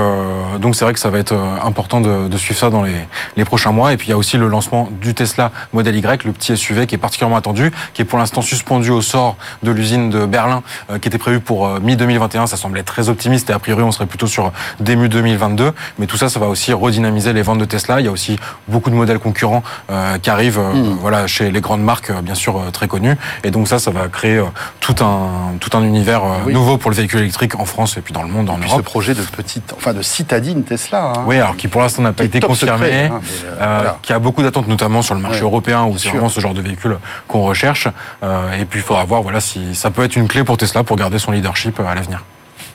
donc 0.59 0.75
c'est 0.75 0.85
vrai 0.85 0.93
que 0.93 0.99
ça 0.99 1.09
va 1.09 1.17
être 1.17 1.33
important 1.63 1.99
de, 1.99 2.29
de 2.29 2.37
suivre 2.37 2.59
ça 2.59 2.69
dans 2.69 2.83
les, 2.83 2.95
les, 3.35 3.45
prochains 3.45 3.71
mois. 3.71 3.91
Et 3.91 3.97
puis 3.97 4.07
il 4.07 4.11
y 4.11 4.13
a 4.13 4.17
aussi 4.17 4.37
le 4.37 4.47
lancement 4.47 4.89
du 5.01 5.13
Tesla 5.13 5.51
Model 5.73 5.95
Y, 5.95 6.23
le 6.23 6.31
petit 6.31 6.55
SUV 6.55 6.87
qui 6.87 6.95
est 6.95 6.97
particulièrement 6.97 7.35
attendu, 7.35 7.71
qui 7.93 8.01
est 8.03 8.05
pour 8.05 8.19
l'instant 8.19 8.41
suspendu 8.41 8.89
au 8.91 9.01
sort 9.01 9.35
de 9.63 9.71
l'usine 9.71 10.09
de 10.09 10.25
Berlin, 10.25 10.63
qui 11.01 11.07
était 11.07 11.17
prévu 11.17 11.39
pour 11.39 11.67
mi-2021. 11.81 12.47
Ça 12.47 12.57
semblait 12.57 12.83
très 12.83 13.09
optimiste 13.09 13.49
et 13.49 13.53
a 13.53 13.59
priori 13.59 13.83
on 13.83 13.91
serait 13.91 14.05
plutôt 14.05 14.27
sur 14.27 14.51
début 14.79 15.09
2022. 15.09 15.73
Mais 15.99 16.07
tout 16.07 16.17
ça, 16.17 16.29
ça 16.29 16.39
va 16.39 16.47
aussi 16.47 16.73
redynamiser 16.73 17.33
les 17.33 17.41
ventes 17.41 17.59
de 17.59 17.65
Tesla. 17.65 17.80
Il 17.89 18.05
y 18.05 18.07
a 18.07 18.11
aussi 18.11 18.37
beaucoup 18.67 18.89
de 18.89 18.95
modèles 18.95 19.19
concurrents 19.19 19.63
euh, 19.89 20.17
qui 20.17 20.29
arrivent 20.29 20.59
euh, 20.59 20.73
hmm. 20.73 20.97
voilà, 20.99 21.27
chez 21.27 21.51
les 21.51 21.61
grandes 21.61 21.83
marques, 21.83 22.09
euh, 22.09 22.21
bien 22.21 22.35
sûr, 22.35 22.61
très 22.71 22.87
connues. 22.87 23.17
Et 23.43 23.51
donc 23.51 23.67
ça, 23.67 23.79
ça 23.79 23.91
va 23.91 24.07
créer 24.07 24.41
tout 24.79 24.95
un, 25.03 25.53
tout 25.59 25.75
un 25.75 25.83
univers 25.83 26.21
nouveau 26.47 26.77
pour 26.77 26.91
le 26.91 26.95
véhicule 26.95 27.19
électrique 27.19 27.59
en 27.59 27.65
France 27.65 27.97
et 27.97 28.01
puis 28.01 28.13
dans 28.13 28.23
le 28.23 28.29
monde, 28.29 28.49
en 28.49 28.59
et 28.61 28.65
Europe. 28.65 28.77
ce 28.77 28.83
projet 28.83 29.13
de 29.13 29.21
petite, 29.21 29.73
enfin 29.75 29.93
de 29.93 30.01
citadine 30.01 30.63
Tesla. 30.63 31.13
Hein. 31.15 31.23
oui, 31.25 31.37
alors 31.37 31.55
qui 31.55 31.67
pour 31.67 31.81
l'instant 31.81 32.01
n'a 32.01 32.13
pas 32.13 32.23
été 32.23 32.39
confirmé, 32.39 33.09
hein, 33.59 33.95
qui 34.01 34.13
a 34.13 34.19
beaucoup 34.19 34.43
d'attentes, 34.43 34.67
notamment 34.67 35.01
sur 35.01 35.15
le 35.15 35.21
marché 35.21 35.41
européen, 35.41 35.85
où 35.85 35.97
c'est 35.97 36.09
vraiment 36.09 36.29
ce 36.29 36.39
genre 36.39 36.53
de 36.53 36.61
véhicule 36.61 36.97
qu'on 37.27 37.43
recherche. 37.43 37.87
et 38.59 38.65
puis 38.65 38.79
il 38.79 38.83
faudra 38.83 39.03
voir 39.05 39.21
voilà, 39.21 39.39
si 39.39 39.75
ça 39.75 39.91
peut 39.91 40.03
être 40.03 40.15
une 40.15 40.27
clé 40.27 40.43
pour 40.43 40.57
Tesla 40.57 40.83
pour 40.83 40.95
garder 40.95 41.19
son 41.19 41.31
leadership 41.31 41.79
à 41.79 41.95
l'avenir. 41.95 42.23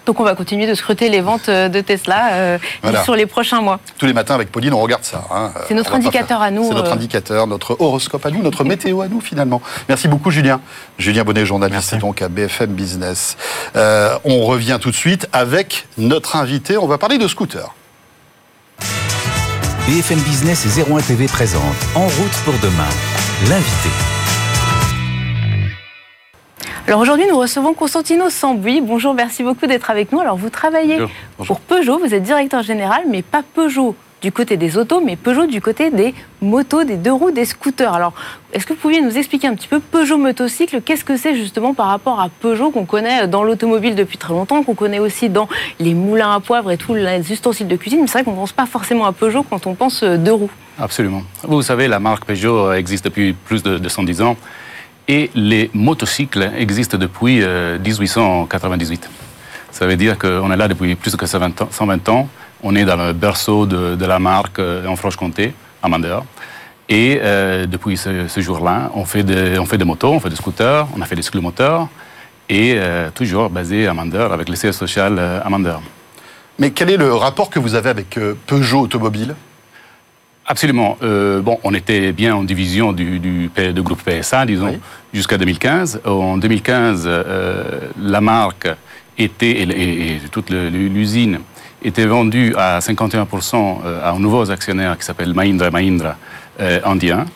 Donc 0.06 0.20
on 0.20 0.24
va 0.24 0.36
continuer 0.36 0.68
de 0.68 0.74
scruter 0.74 1.08
les 1.08 1.20
ventes 1.20 1.48
euh, 1.48 1.68
de 1.68 1.80
Tesla 1.80 2.32
euh, 2.32 2.58
sur 3.04 3.16
les 3.16 3.26
prochains 3.26 3.60
mois. 3.60 3.80
Tous 3.98 4.06
les 4.06 4.12
matins 4.12 4.36
avec 4.36 4.52
Pauline, 4.52 4.72
on 4.72 4.80
regarde 4.80 5.02
ça. 5.02 5.24
Hein. 5.32 5.50
C'est 5.66 5.74
notre 5.74 5.94
indicateur 5.94 6.40
à 6.40 6.52
nous. 6.52 6.68
C'est 6.68 6.74
notre 6.74 6.90
euh. 6.90 6.94
indicateur, 6.94 7.46
notre 7.48 7.76
horoscope 7.80 8.24
à 8.24 8.30
nous, 8.30 8.40
notre 8.40 8.62
météo 8.62 9.00
à 9.00 9.08
nous 9.08 9.20
finalement. 9.20 9.60
Merci 9.88 10.06
beaucoup 10.06 10.30
Julien. 10.30 10.60
Julien 10.96 11.24
Bonnet, 11.24 11.44
journaliste 11.44 11.96
donc 11.96 12.22
à 12.22 12.28
BFM 12.28 12.70
Business. 12.70 13.36
on 13.74 14.44
revient 14.44 14.78
tout 14.80 14.90
de 14.90 14.96
suite 14.96 15.28
avec 15.32 15.88
notre 15.98 16.36
invité. 16.36 16.78
On 16.78 16.86
va 16.86 16.98
parler 16.98 17.18
de 17.18 17.26
scooter. 17.26 17.74
BFM 19.88 20.20
Business 20.20 20.66
et 20.66 20.82
01 20.92 21.00
TV 21.00 21.26
présente 21.26 21.62
En 21.94 22.06
route 22.06 22.36
pour 22.44 22.54
demain. 22.62 22.88
L'invité. 23.48 24.15
Alors 26.88 27.00
aujourd'hui, 27.00 27.26
nous 27.28 27.36
recevons 27.36 27.74
Constantino 27.74 28.30
Sambuy. 28.30 28.80
Bonjour, 28.80 29.12
merci 29.12 29.42
beaucoup 29.42 29.66
d'être 29.66 29.90
avec 29.90 30.12
nous. 30.12 30.20
Alors 30.20 30.36
vous 30.36 30.50
travaillez 30.50 30.98
pour 31.36 31.58
Peugeot, 31.58 31.98
vous 31.98 32.14
êtes 32.14 32.22
directeur 32.22 32.62
général, 32.62 33.02
mais 33.10 33.22
pas 33.22 33.42
Peugeot 33.42 33.96
du 34.22 34.30
côté 34.30 34.56
des 34.56 34.78
autos, 34.78 35.00
mais 35.00 35.16
Peugeot 35.16 35.46
du 35.46 35.60
côté 35.60 35.90
des 35.90 36.14
motos, 36.40 36.84
des 36.84 36.96
deux 36.96 37.12
roues, 37.12 37.32
des 37.32 37.44
scooters. 37.44 37.92
Alors, 37.92 38.12
est-ce 38.52 38.66
que 38.66 38.72
vous 38.72 38.78
pouviez 38.78 39.00
nous 39.00 39.18
expliquer 39.18 39.48
un 39.48 39.54
petit 39.56 39.66
peu 39.66 39.80
Peugeot 39.80 40.16
motocycle? 40.16 40.80
Qu'est-ce 40.80 41.04
que 41.04 41.16
c'est 41.16 41.34
justement 41.34 41.74
par 41.74 41.88
rapport 41.88 42.20
à 42.20 42.28
Peugeot 42.28 42.70
qu'on 42.70 42.84
connaît 42.84 43.26
dans 43.26 43.42
l'automobile 43.42 43.96
depuis 43.96 44.16
très 44.16 44.32
longtemps, 44.32 44.62
qu'on 44.62 44.76
connaît 44.76 45.00
aussi 45.00 45.28
dans 45.28 45.48
les 45.80 45.92
moulins 45.92 46.36
à 46.36 46.38
poivre 46.38 46.70
et 46.70 46.76
tous 46.76 46.94
les 46.94 47.32
ustensiles 47.32 47.66
de 47.66 47.76
cuisine? 47.76 48.02
Mais 48.02 48.06
c'est 48.06 48.18
vrai 48.18 48.24
qu'on 48.24 48.30
ne 48.30 48.36
pense 48.36 48.52
pas 48.52 48.66
forcément 48.66 49.06
à 49.06 49.12
Peugeot 49.12 49.42
quand 49.42 49.66
on 49.66 49.74
pense 49.74 50.04
euh, 50.04 50.18
deux 50.18 50.32
roues. 50.32 50.50
Absolument. 50.78 51.22
Vous 51.42 51.62
savez, 51.62 51.88
la 51.88 51.98
marque 51.98 52.26
Peugeot 52.26 52.72
existe 52.74 53.06
depuis 53.06 53.32
plus 53.32 53.64
de 53.64 53.88
110 53.88 54.22
ans. 54.22 54.36
Et 55.08 55.30
les 55.34 55.70
motocycles 55.72 56.50
existent 56.56 56.98
depuis 56.98 57.36
1898. 57.38 59.04
Euh, 59.04 59.08
Ça 59.70 59.86
veut 59.86 59.96
dire 59.96 60.18
qu'on 60.18 60.50
est 60.50 60.56
là 60.56 60.66
depuis 60.66 60.96
plus 60.96 61.14
que 61.14 61.26
120 61.26 62.08
ans. 62.08 62.28
On 62.62 62.74
est 62.74 62.84
dans 62.84 62.96
le 62.96 63.12
berceau 63.12 63.66
de, 63.66 64.04
la 64.04 64.18
marque 64.18 64.58
euh, 64.58 64.86
en 64.86 64.96
Franche-Comté, 64.96 65.54
à 65.82 65.88
Mandeur. 65.88 66.24
Et 66.88 67.20
euh, 67.22 67.66
depuis 67.66 67.96
ce, 67.96 68.40
jour-là, 68.40 68.90
on, 68.94 69.04
fait 69.04 69.22
des, 69.22 69.58
on 69.58 69.66
fait 69.66 69.78
des 69.78 69.84
motos, 69.84 70.12
on 70.12 70.20
fait 70.20 70.30
des 70.30 70.36
scooters, 70.36 70.88
on 70.96 71.00
a 71.00 71.04
fait 71.04 71.16
des 71.16 71.22
cyclomoteurs, 71.22 71.88
et 72.48 72.78
toujours 73.16 73.50
basé 73.50 73.88
à 73.88 73.94
Mandeur, 73.94 74.32
avec 74.32 74.48
le 74.48 74.54
siège 74.54 74.74
social 74.74 75.18
à 75.18 75.48
Mandeur. 75.48 75.82
Mais 76.60 76.70
quel 76.70 76.90
est 76.90 76.96
le 76.96 77.12
rapport 77.12 77.50
que 77.50 77.58
vous 77.58 77.74
avez 77.74 77.90
avec 77.90 78.16
Peugeot 78.46 78.82
Automobile? 78.82 79.34
Absolument. 80.46 80.96
Euh, 81.02 81.40
bon, 81.40 81.58
on 81.64 81.74
était 81.74 82.12
bien 82.12 82.36
en 82.36 82.44
division 82.44 82.92
du, 82.92 83.18
du, 83.18 83.50
groupe 83.82 84.00
PSA, 84.02 84.46
disons, 84.46 84.78
jusqu'à 85.12 85.38
2015. 85.38 86.02
En 86.04 86.38
2015, 86.38 87.04
euh, 87.06 87.80
la 88.00 88.20
marque 88.20 88.68
était, 89.18 89.62
et, 89.62 90.20
toute 90.30 90.50
l'usine 90.50 91.40
était 91.82 92.06
vendue 92.06 92.54
à 92.56 92.78
51% 92.78 93.78
euh, 93.84 94.00
à 94.04 94.12
un 94.12 94.18
nouveau 94.20 94.48
actionnaire 94.50 94.96
qui 94.96 95.04
s'appelle 95.04 95.34
Mahindra 95.34 95.70
Mahindra 95.70 96.16
indien. 96.84 97.26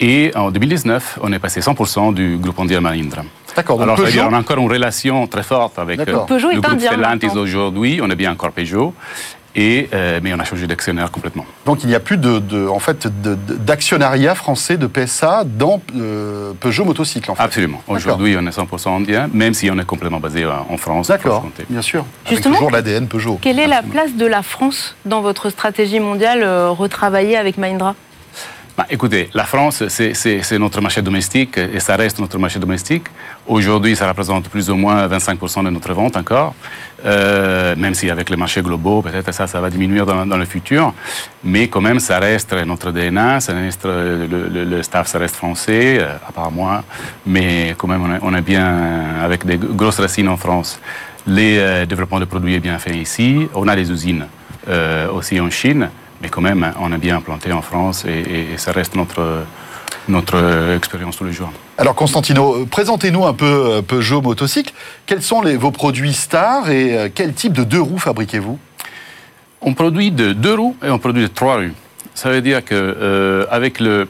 Et 0.00 0.32
en 0.34 0.50
2019, 0.50 1.18
on 1.22 1.32
est 1.32 1.38
passé 1.38 1.60
100% 1.60 2.14
du 2.14 2.36
groupe 2.38 2.58
indien 2.58 2.80
Mahindra. 2.80 3.22
D'accord. 3.54 3.82
Alors, 3.82 3.96
Peugeot... 3.96 4.22
on 4.28 4.32
a 4.32 4.38
encore 4.38 4.58
une 4.58 4.70
relation 4.70 5.26
très 5.26 5.42
forte 5.42 5.78
avec 5.78 5.98
le 5.98 6.12
groupe 6.12 6.32
Stellantis 6.78 7.36
aujourd'hui. 7.36 8.00
On 8.02 8.10
est 8.10 8.16
bien 8.16 8.32
encore 8.32 8.52
Peugeot. 8.52 8.94
Et, 9.56 9.88
euh, 9.92 10.20
mais 10.22 10.32
on 10.32 10.38
a 10.38 10.44
changé 10.44 10.66
d'actionnaire 10.66 11.10
complètement. 11.10 11.44
Donc 11.66 11.82
il 11.82 11.88
n'y 11.88 11.94
a 11.94 12.00
plus 12.00 12.18
de, 12.18 12.68
en 12.68 12.78
fait, 12.78 13.08
d'actionnariat 13.64 14.34
français 14.34 14.76
de 14.76 14.86
PSA 14.86 15.44
dans 15.44 15.82
euh, 15.96 16.52
Peugeot 16.60 16.84
Motocycle. 16.84 17.30
En 17.30 17.34
fait. 17.34 17.42
Absolument. 17.42 17.82
Aujourd'hui, 17.88 18.36
on 18.38 18.46
est 18.46 18.56
100% 18.56 19.00
indien, 19.00 19.28
même 19.32 19.54
si 19.54 19.70
on 19.70 19.78
est 19.78 19.84
complètement 19.84 20.20
basé 20.20 20.46
en 20.46 20.76
France. 20.76 21.08
D'accord, 21.08 21.48
bien 21.68 21.82
sûr. 21.82 22.04
Justement, 22.28 22.54
toujours 22.54 22.70
l'ADN 22.70 23.08
Peugeot. 23.08 23.38
Quelle 23.40 23.58
est 23.58 23.66
la 23.66 23.82
place 23.82 24.14
de 24.14 24.26
la 24.26 24.42
France 24.42 24.94
dans 25.04 25.20
votre 25.20 25.50
stratégie 25.50 26.00
mondiale 26.00 26.42
euh, 26.42 26.70
retravaillée 26.70 27.36
avec 27.36 27.58
Mahindra? 27.58 27.94
Bah, 28.80 28.86
écoutez, 28.88 29.28
la 29.34 29.44
France, 29.44 29.84
c'est 29.88 30.58
notre 30.58 30.80
marché 30.80 31.02
domestique 31.02 31.58
et 31.58 31.80
ça 31.80 31.96
reste 31.96 32.18
notre 32.18 32.38
marché 32.38 32.58
domestique. 32.58 33.08
Aujourd'hui, 33.46 33.94
ça 33.94 34.08
représente 34.08 34.48
plus 34.48 34.70
ou 34.70 34.76
moins 34.76 35.06
25% 35.06 35.64
de 35.64 35.68
notre 35.68 35.92
vente 35.92 36.16
encore, 36.16 36.54
euh, 37.04 37.76
même 37.76 37.92
si 37.92 38.08
avec 38.08 38.30
les 38.30 38.36
marchés 38.36 38.62
globaux, 38.62 39.02
peut-être 39.02 39.34
ça, 39.34 39.46
ça 39.46 39.60
va 39.60 39.68
diminuer 39.68 40.02
dans, 40.06 40.38
le 40.38 40.46
futur. 40.46 40.94
Mais 41.44 41.68
quand 41.68 41.82
même, 41.82 42.00
ça 42.00 42.18
reste 42.20 42.54
notre 42.54 42.90
DNA, 42.90 43.40
ça 43.40 43.52
reste, 43.52 43.84
le, 43.84 44.82
staff, 44.82 45.08
ça 45.08 45.18
reste 45.18 45.36
français, 45.36 45.98
euh, 46.00 46.16
à 46.26 46.32
part 46.32 46.50
moi. 46.50 46.82
Mais 47.26 47.74
quand 47.76 47.88
même, 47.88 48.18
on 48.22 48.34
est, 48.34 48.40
bien 48.40 49.20
avec 49.22 49.44
des 49.44 49.58
grosses 49.58 50.00
racines 50.00 50.28
en 50.28 50.38
France. 50.38 50.80
Les 51.26 51.58
euh, 51.58 51.84
développements 51.84 52.20
de 52.20 52.24
produits 52.24 52.54
est 52.54 52.60
bien 52.60 52.78
fait 52.78 52.96
ici. 52.96 53.46
On 53.54 53.68
a 53.68 53.76
des 53.76 53.90
usines 53.92 54.24
aussi 55.12 55.40
en 55.40 55.50
Chine 55.50 55.88
Mais 56.20 56.28
quand 56.28 56.40
même, 56.40 56.72
on 56.80 56.92
est 56.92 56.98
bien 56.98 57.16
implanté 57.16 57.52
en 57.52 57.62
France 57.62 58.04
et, 58.04 58.52
et 58.52 58.58
ça 58.58 58.72
reste 58.72 58.94
notre, 58.94 59.44
notre 60.08 60.74
expérience 60.76 61.16
tous 61.16 61.24
les 61.24 61.32
jours. 61.32 61.52
Alors 61.78 61.94
Constantino, 61.94 62.66
présentez-nous 62.66 63.24
un 63.24 63.32
peu 63.32 63.80
Peugeot 63.86 64.20
Motocycle. 64.20 64.72
Quels 65.06 65.22
sont 65.22 65.40
les, 65.42 65.56
vos 65.56 65.70
produits 65.70 66.12
stars 66.12 66.70
et 66.70 67.10
quel 67.14 67.32
type 67.32 67.54
de 67.54 67.64
deux 67.64 67.80
roues 67.80 67.98
fabriquez-vous? 67.98 68.58
On 69.62 69.74
produit 69.74 70.10
de 70.10 70.32
deux 70.32 70.54
roues 70.54 70.76
et 70.84 70.90
on 70.90 70.98
produit 70.98 71.22
de 71.22 71.28
trois 71.28 71.56
roues. 71.56 71.74
Ça 72.14 72.30
veut 72.30 72.40
dire 72.40 72.64
que 72.64 72.74
euh, 72.74 73.46
avec 73.50 73.80
le 73.80 74.08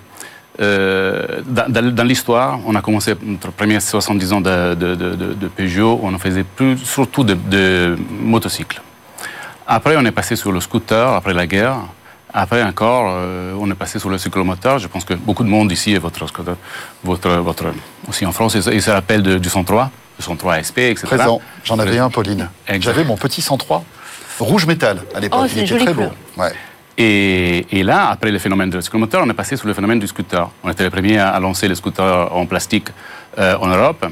euh, 0.60 1.40
dans, 1.46 1.94
dans 1.94 2.04
l'histoire, 2.04 2.60
on 2.66 2.74
a 2.74 2.82
commencé 2.82 3.14
notre 3.22 3.50
premiers 3.50 3.80
70 3.80 4.32
ans 4.32 4.40
de, 4.40 4.74
de, 4.74 4.94
de, 4.94 5.14
de, 5.14 5.48
Peugeot, 5.48 5.98
on 6.02 6.18
faisait 6.18 6.44
plus, 6.44 6.76
surtout 6.78 7.24
de, 7.24 7.96
motocycles. 8.20 8.82
Après, 9.66 9.96
on 9.96 10.04
est 10.04 10.12
passé 10.12 10.36
sur 10.36 10.52
le 10.52 10.60
scooter 10.60 11.14
après 11.14 11.32
la 11.32 11.46
guerre. 11.46 11.78
Après 12.32 12.62
encore, 12.62 13.12
euh, 13.14 13.54
on 13.60 13.70
est 13.70 13.74
passé 13.74 13.98
sur 13.98 14.10
le 14.10 14.18
cyclomoteur. 14.18 14.78
Je 14.78 14.86
pense 14.86 15.04
que 15.04 15.14
beaucoup 15.14 15.44
de 15.44 15.48
monde 15.48 15.70
ici, 15.72 15.96
votre, 15.96 16.24
votre, 17.04 17.30
votre 17.30 17.64
aussi 18.08 18.24
en 18.26 18.32
France, 18.32 18.54
il 18.54 18.82
se 18.82 18.90
rappelle 18.90 19.22
du 19.40 19.48
103, 19.48 19.90
du 20.18 20.24
103 20.24 20.62
SP, 20.62 20.78
etc. 20.90 21.06
Présent. 21.06 21.40
J'en 21.64 21.78
avais 21.78 21.98
un, 21.98 22.10
Pauline. 22.10 22.48
J'avais 22.78 23.04
mon 23.04 23.16
petit 23.16 23.42
103 23.42 23.84
rouge 24.44 24.66
métal 24.66 25.02
à 25.14 25.20
l'époque. 25.20 25.40
Oh, 25.42 25.46
il 25.54 25.62
était 25.62 25.78
très 25.78 25.94
beau. 25.94 26.10
Ouais. 26.36 26.52
Et, 26.98 27.66
et, 27.78 27.82
là, 27.82 28.10
après 28.10 28.30
le 28.30 28.38
phénomène 28.38 28.68
du 28.68 28.80
cyclomoteur, 28.82 29.22
on 29.24 29.30
est 29.30 29.34
passé 29.34 29.56
sur 29.56 29.66
le 29.66 29.74
phénomène 29.74 29.98
du 29.98 30.06
scooter. 30.06 30.50
On 30.62 30.70
était 30.70 30.84
les 30.84 30.90
premiers 30.90 31.18
à, 31.18 31.38
lancer 31.40 31.66
les 31.68 31.74
scooters 31.74 32.34
en 32.34 32.46
plastique 32.46 32.88
euh, 33.38 33.56
en 33.56 33.68
Europe. 33.68 34.06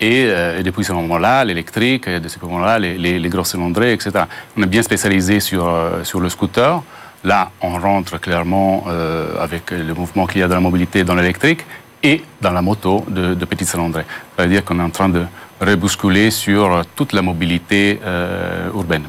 Et, 0.00 0.24
euh, 0.26 0.58
et, 0.58 0.62
depuis 0.62 0.84
ce 0.84 0.92
moment-là, 0.92 1.44
l'électrique, 1.44 2.08
de 2.08 2.28
ce 2.28 2.38
moment-là, 2.40 2.78
les, 2.78 2.96
les, 2.96 3.18
les, 3.18 3.28
gros 3.28 3.44
cylindrés, 3.44 3.92
etc. 3.92 4.24
On 4.56 4.62
est 4.62 4.66
bien 4.66 4.82
spécialisé 4.82 5.40
sur, 5.40 5.68
euh, 5.68 6.02
sur 6.04 6.20
le 6.20 6.30
scooter. 6.30 6.82
Là, 7.24 7.50
on 7.60 7.78
rentre 7.78 8.18
clairement 8.18 8.84
euh, 8.88 9.36
avec 9.38 9.70
le 9.70 9.92
mouvement 9.94 10.26
qu'il 10.26 10.40
y 10.40 10.44
a 10.44 10.48
dans 10.48 10.54
la 10.54 10.60
mobilité 10.60 11.04
dans 11.04 11.14
l'électrique 11.14 11.66
et 12.02 12.22
dans 12.40 12.52
la 12.52 12.62
moto 12.62 13.04
de, 13.08 13.34
de 13.34 13.44
petits 13.44 13.66
cylindrés. 13.66 14.04
Ça 14.36 14.44
veut 14.44 14.48
dire 14.50 14.64
qu'on 14.64 14.78
est 14.80 14.82
en 14.82 14.90
train 14.90 15.10
de 15.10 15.24
rebousculer 15.60 16.30
sur 16.30 16.82
toute 16.96 17.12
la 17.12 17.20
mobilité 17.20 18.00
euh, 18.04 18.72
urbaine. 18.72 19.04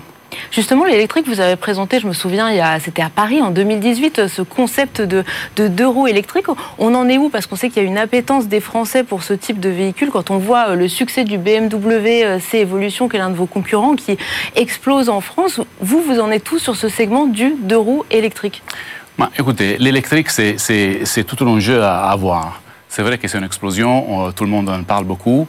Justement, 0.49 0.85
l'électrique, 0.85 1.27
vous 1.27 1.39
avez 1.39 1.55
présenté, 1.55 1.99
je 1.99 2.07
me 2.07 2.13
souviens, 2.13 2.79
c'était 2.79 3.01
à 3.01 3.09
Paris 3.09 3.41
en 3.41 3.51
2018, 3.51 4.27
ce 4.27 4.41
concept 4.41 5.01
de, 5.01 5.23
deux 5.57 5.87
roues 5.87 6.07
électriques. 6.07 6.47
On 6.79 6.95
en 6.95 7.07
est 7.07 7.17
où? 7.17 7.29
Parce 7.29 7.45
qu'on 7.45 7.55
sait 7.55 7.69
qu'il 7.69 7.83
y 7.83 7.85
a 7.85 7.87
une 7.87 7.97
appétence 7.97 8.47
des 8.47 8.59
Français 8.59 9.03
pour 9.03 9.23
ce 9.23 9.33
type 9.33 9.59
de 9.59 9.69
véhicule. 9.69 10.09
Quand 10.11 10.31
on 10.31 10.37
voit 10.37 10.69
euh, 10.69 10.75
le 10.75 10.87
succès 10.87 11.23
du 11.23 11.37
BMW 11.37 12.23
euh, 12.23 12.39
C 12.39 12.59
Evolution, 12.59 13.07
qui 13.07 13.17
est 13.17 13.19
l'un 13.19 13.29
de 13.29 13.35
vos 13.35 13.45
concurrents, 13.45 13.95
qui 13.95 14.17
explose 14.55 15.09
en 15.09 15.21
France, 15.21 15.61
vous, 15.79 16.01
vous 16.01 16.19
en 16.19 16.31
êtes 16.31 16.43
tous 16.43 16.59
sur 16.59 16.75
ce 16.75 16.89
segment 16.89 17.27
du 17.27 17.55
deux 17.59 17.77
roues 17.77 18.03
électriques? 18.09 18.63
Bah, 19.17 19.29
Écoutez, 19.37 19.77
l'électrique, 19.77 20.29
c'est 20.29 21.23
tout 21.25 21.45
un 21.45 21.59
jeu 21.59 21.81
à 21.81 22.09
avoir. 22.09 22.61
C'est 22.89 23.03
vrai 23.03 23.17
que 23.17 23.27
c'est 23.27 23.37
une 23.37 23.45
explosion, 23.45 24.31
tout 24.33 24.43
le 24.43 24.49
monde 24.49 24.69
en 24.69 24.83
parle 24.83 25.05
beaucoup. 25.05 25.47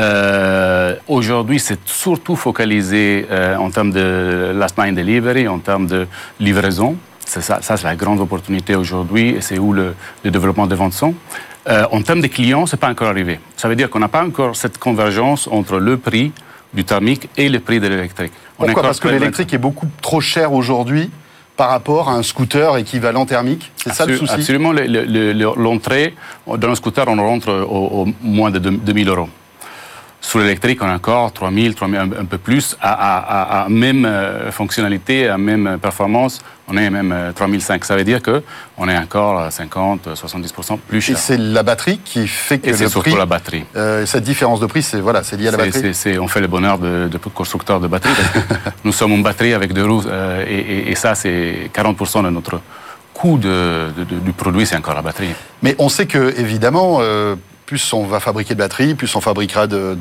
Euh, 0.00 0.94
Aujourd'hui, 1.08 1.58
c'est 1.58 1.80
surtout 1.86 2.36
focalisé 2.36 3.26
euh, 3.30 3.56
en 3.56 3.70
termes 3.70 3.90
de 3.92 4.52
last 4.54 4.78
mile 4.78 4.94
delivery, 4.94 5.48
en 5.48 5.58
termes 5.58 5.86
de 5.86 6.06
livraison. 6.38 6.96
Ça, 7.26 7.40
ça 7.40 7.76
c'est 7.76 7.84
la 7.84 7.94
grande 7.94 8.20
opportunité 8.20 8.74
aujourd'hui 8.74 9.30
et 9.30 9.40
c'est 9.40 9.58
où 9.58 9.72
le, 9.72 9.94
le, 10.24 10.30
développement 10.30 10.66
des 10.66 10.74
ventes 10.74 10.94
sont. 10.94 11.14
Euh, 11.68 11.84
en 11.92 12.02
termes 12.02 12.20
de 12.20 12.26
clients, 12.26 12.66
c'est 12.66 12.78
pas 12.78 12.88
encore 12.88 13.08
arrivé. 13.08 13.38
Ça 13.56 13.68
veut 13.68 13.76
dire 13.76 13.90
qu'on 13.90 14.00
n'a 14.00 14.08
pas 14.08 14.24
encore 14.24 14.56
cette 14.56 14.78
convergence 14.78 15.48
entre 15.50 15.78
le 15.78 15.96
prix 15.96 16.32
du 16.74 16.84
thermique 16.84 17.28
et 17.36 17.48
le 17.48 17.60
prix 17.60 17.78
de 17.78 17.86
l'électrique. 17.86 18.32
Pourquoi? 18.56 18.82
Parce 18.82 18.98
que 19.00 19.08
l'électrique 19.08 19.52
est 19.52 19.58
beaucoup 19.58 19.86
trop 20.02 20.20
cher 20.20 20.52
aujourd'hui 20.52 21.10
par 21.56 21.68
rapport 21.68 22.08
à 22.08 22.14
un 22.14 22.22
scooter 22.22 22.76
équivalent 22.78 23.26
thermique 23.26 23.70
C'est 23.76 23.92
ça 23.92 24.06
le 24.06 24.16
souci? 24.16 24.32
Absolument. 24.32 24.72
L'entrée, 24.72 26.14
dans 26.46 26.70
un 26.70 26.74
scooter, 26.74 27.06
on 27.06 27.16
rentre 27.16 27.50
au, 27.50 28.02
au 28.02 28.08
moins 28.22 28.50
de 28.50 28.58
2000 28.58 29.08
euros. 29.08 29.28
Sur 30.20 30.38
l'électrique, 30.40 30.82
on 30.82 30.86
a 30.86 30.94
encore 30.94 31.32
3000, 31.32 31.74
3000 31.74 31.98
un, 32.00 32.24
peu 32.24 32.38
plus, 32.38 32.76
à, 32.80 32.92
à, 32.92 33.62
à, 33.62 33.68
même 33.68 34.04
euh, 34.04 34.52
fonctionnalité, 34.52 35.28
à 35.28 35.38
même 35.38 35.78
performance, 35.80 36.40
on 36.68 36.76
est 36.76 36.90
même 36.90 37.32
3005. 37.34 37.82
Euh, 37.82 37.84
Ça 37.86 37.96
veut 37.96 38.04
dire 38.04 38.20
qu'on 38.22 38.88
est 38.88 38.96
encore 38.96 39.50
50, 39.50 40.08
70% 40.14 40.78
plus 40.86 41.00
cher. 41.00 41.16
Et 41.16 41.18
c'est 41.18 41.38
la 41.38 41.62
batterie 41.62 41.98
qui 42.04 42.28
fait 42.28 42.58
que 42.58 42.68
et 42.68 42.72
le 42.72 42.88
surtout 42.88 43.16
la 43.16 43.26
batterie. 43.26 43.64
Euh, 43.76 44.06
cette 44.06 44.24
différence 44.24 44.60
de 44.60 44.66
prix, 44.66 44.82
c'est 44.82 45.00
voilà, 45.00 45.22
lié 45.36 45.48
à 45.48 45.52
la 45.52 45.56
batterie. 45.56 45.94
C'est, 45.94 46.18
on 46.18 46.28
fait 46.28 46.40
le 46.40 46.46
bonheur 46.48 46.78
de, 46.78 47.08
de 47.08 47.18
constructeurs 47.18 47.80
de 47.80 47.88
batteries. 47.88 48.12
nous 48.84 48.92
sommes 48.92 49.12
une 49.12 49.22
batterie 49.22 49.54
avec 49.54 49.72
deux 49.72 49.84
roues, 49.84 50.04
euh, 50.06 50.44
et, 50.46 50.58
et, 50.58 50.90
et, 50.90 50.94
ça, 50.94 51.14
c'est 51.14 51.70
40% 51.74 52.24
de 52.24 52.30
notre 52.30 52.60
coût 53.14 53.38
de, 53.38 53.90
de, 53.96 54.04
du 54.04 54.32
produit, 54.32 54.66
c'est 54.66 54.76
encore 54.76 54.94
la 54.94 55.02
batterie. 55.02 55.34
Mais 55.62 55.74
on 55.78 55.88
sait 55.88 56.06
que, 56.06 56.38
évidemment, 56.38 56.98
euh, 57.00 57.34
plus 57.70 57.92
on 57.92 58.02
va 58.02 58.18
fabriquer 58.18 58.54
de 58.54 58.58
batteries, 58.58 58.96
plus 58.96 59.14
on 59.14 59.20
fabriquera 59.20 59.68
de, 59.68 59.96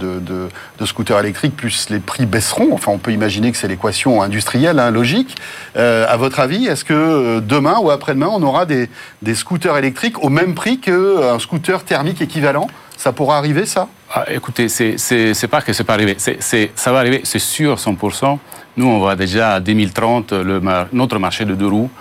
scooters 0.83 1.19
électriques, 1.19 1.55
plus 1.55 1.91
les 1.91 1.99
prix 1.99 2.25
baisseront. 2.25 2.69
Enfin, 2.73 2.91
on 2.91 2.97
peut 2.97 3.11
imaginer 3.11 3.51
que 3.51 3.57
c'est 3.59 3.67
l'équation 3.67 4.23
industrielle, 4.23 4.79
hein, 4.79 4.89
logique. 4.89 5.35
Euh, 5.77 6.07
à 6.09 6.17
votre 6.17 6.39
avis, 6.39 6.65
est-ce 6.65 6.83
que 6.83 6.95
euh, 6.95 7.41
demain 7.41 7.77
ou 7.79 7.91
après-demain, 7.91 8.27
on 8.31 8.41
aura 8.41 8.65
des, 8.65 8.89
scooters 9.35 9.77
électriques 9.77 10.23
au 10.23 10.29
même 10.29 10.55
prix 10.55 10.79
qu'un 10.79 10.93
euh, 10.93 11.37
scooter 11.37 11.83
thermique 11.83 12.23
équivalent? 12.23 12.67
Ça 12.97 13.11
pourra 13.11 13.37
arriver, 13.37 13.67
ça? 13.67 13.87
Ah, 14.11 14.25
Écoutez, 14.31 14.67
c'est 14.67 15.47
pas 15.47 15.61
que 15.61 15.71
c'est 15.71 15.83
pas 15.83 15.93
arrivé. 15.93 16.17
ça 16.17 16.91
va 16.91 16.97
arriver, 16.97 17.21
c'est 17.23 17.37
sûr, 17.37 17.75
100%. 17.75 18.39
Nous, 18.77 18.87
on 18.87 18.99
va 18.99 19.15
déjà 19.15 19.53
à 19.53 19.59
2030, 19.59 20.31
le, 20.31 20.59
notre 20.91 21.19
marché 21.19 21.45
de 21.45 21.53
deux 21.53 21.67
roues 21.67 21.91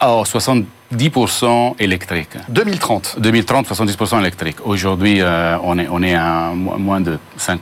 à 0.00 0.22
60 0.24 0.64
10% 0.92 1.74
électrique. 1.78 2.30
2030 2.48 3.16
2030, 3.18 3.68
70% 3.68 4.20
électrique. 4.20 4.56
Aujourd'hui, 4.64 5.20
euh, 5.20 5.56
on, 5.62 5.78
est, 5.78 5.88
on 5.90 6.02
est 6.02 6.14
à 6.14 6.52
moins 6.54 7.00
de 7.00 7.18
5%. 7.38 7.58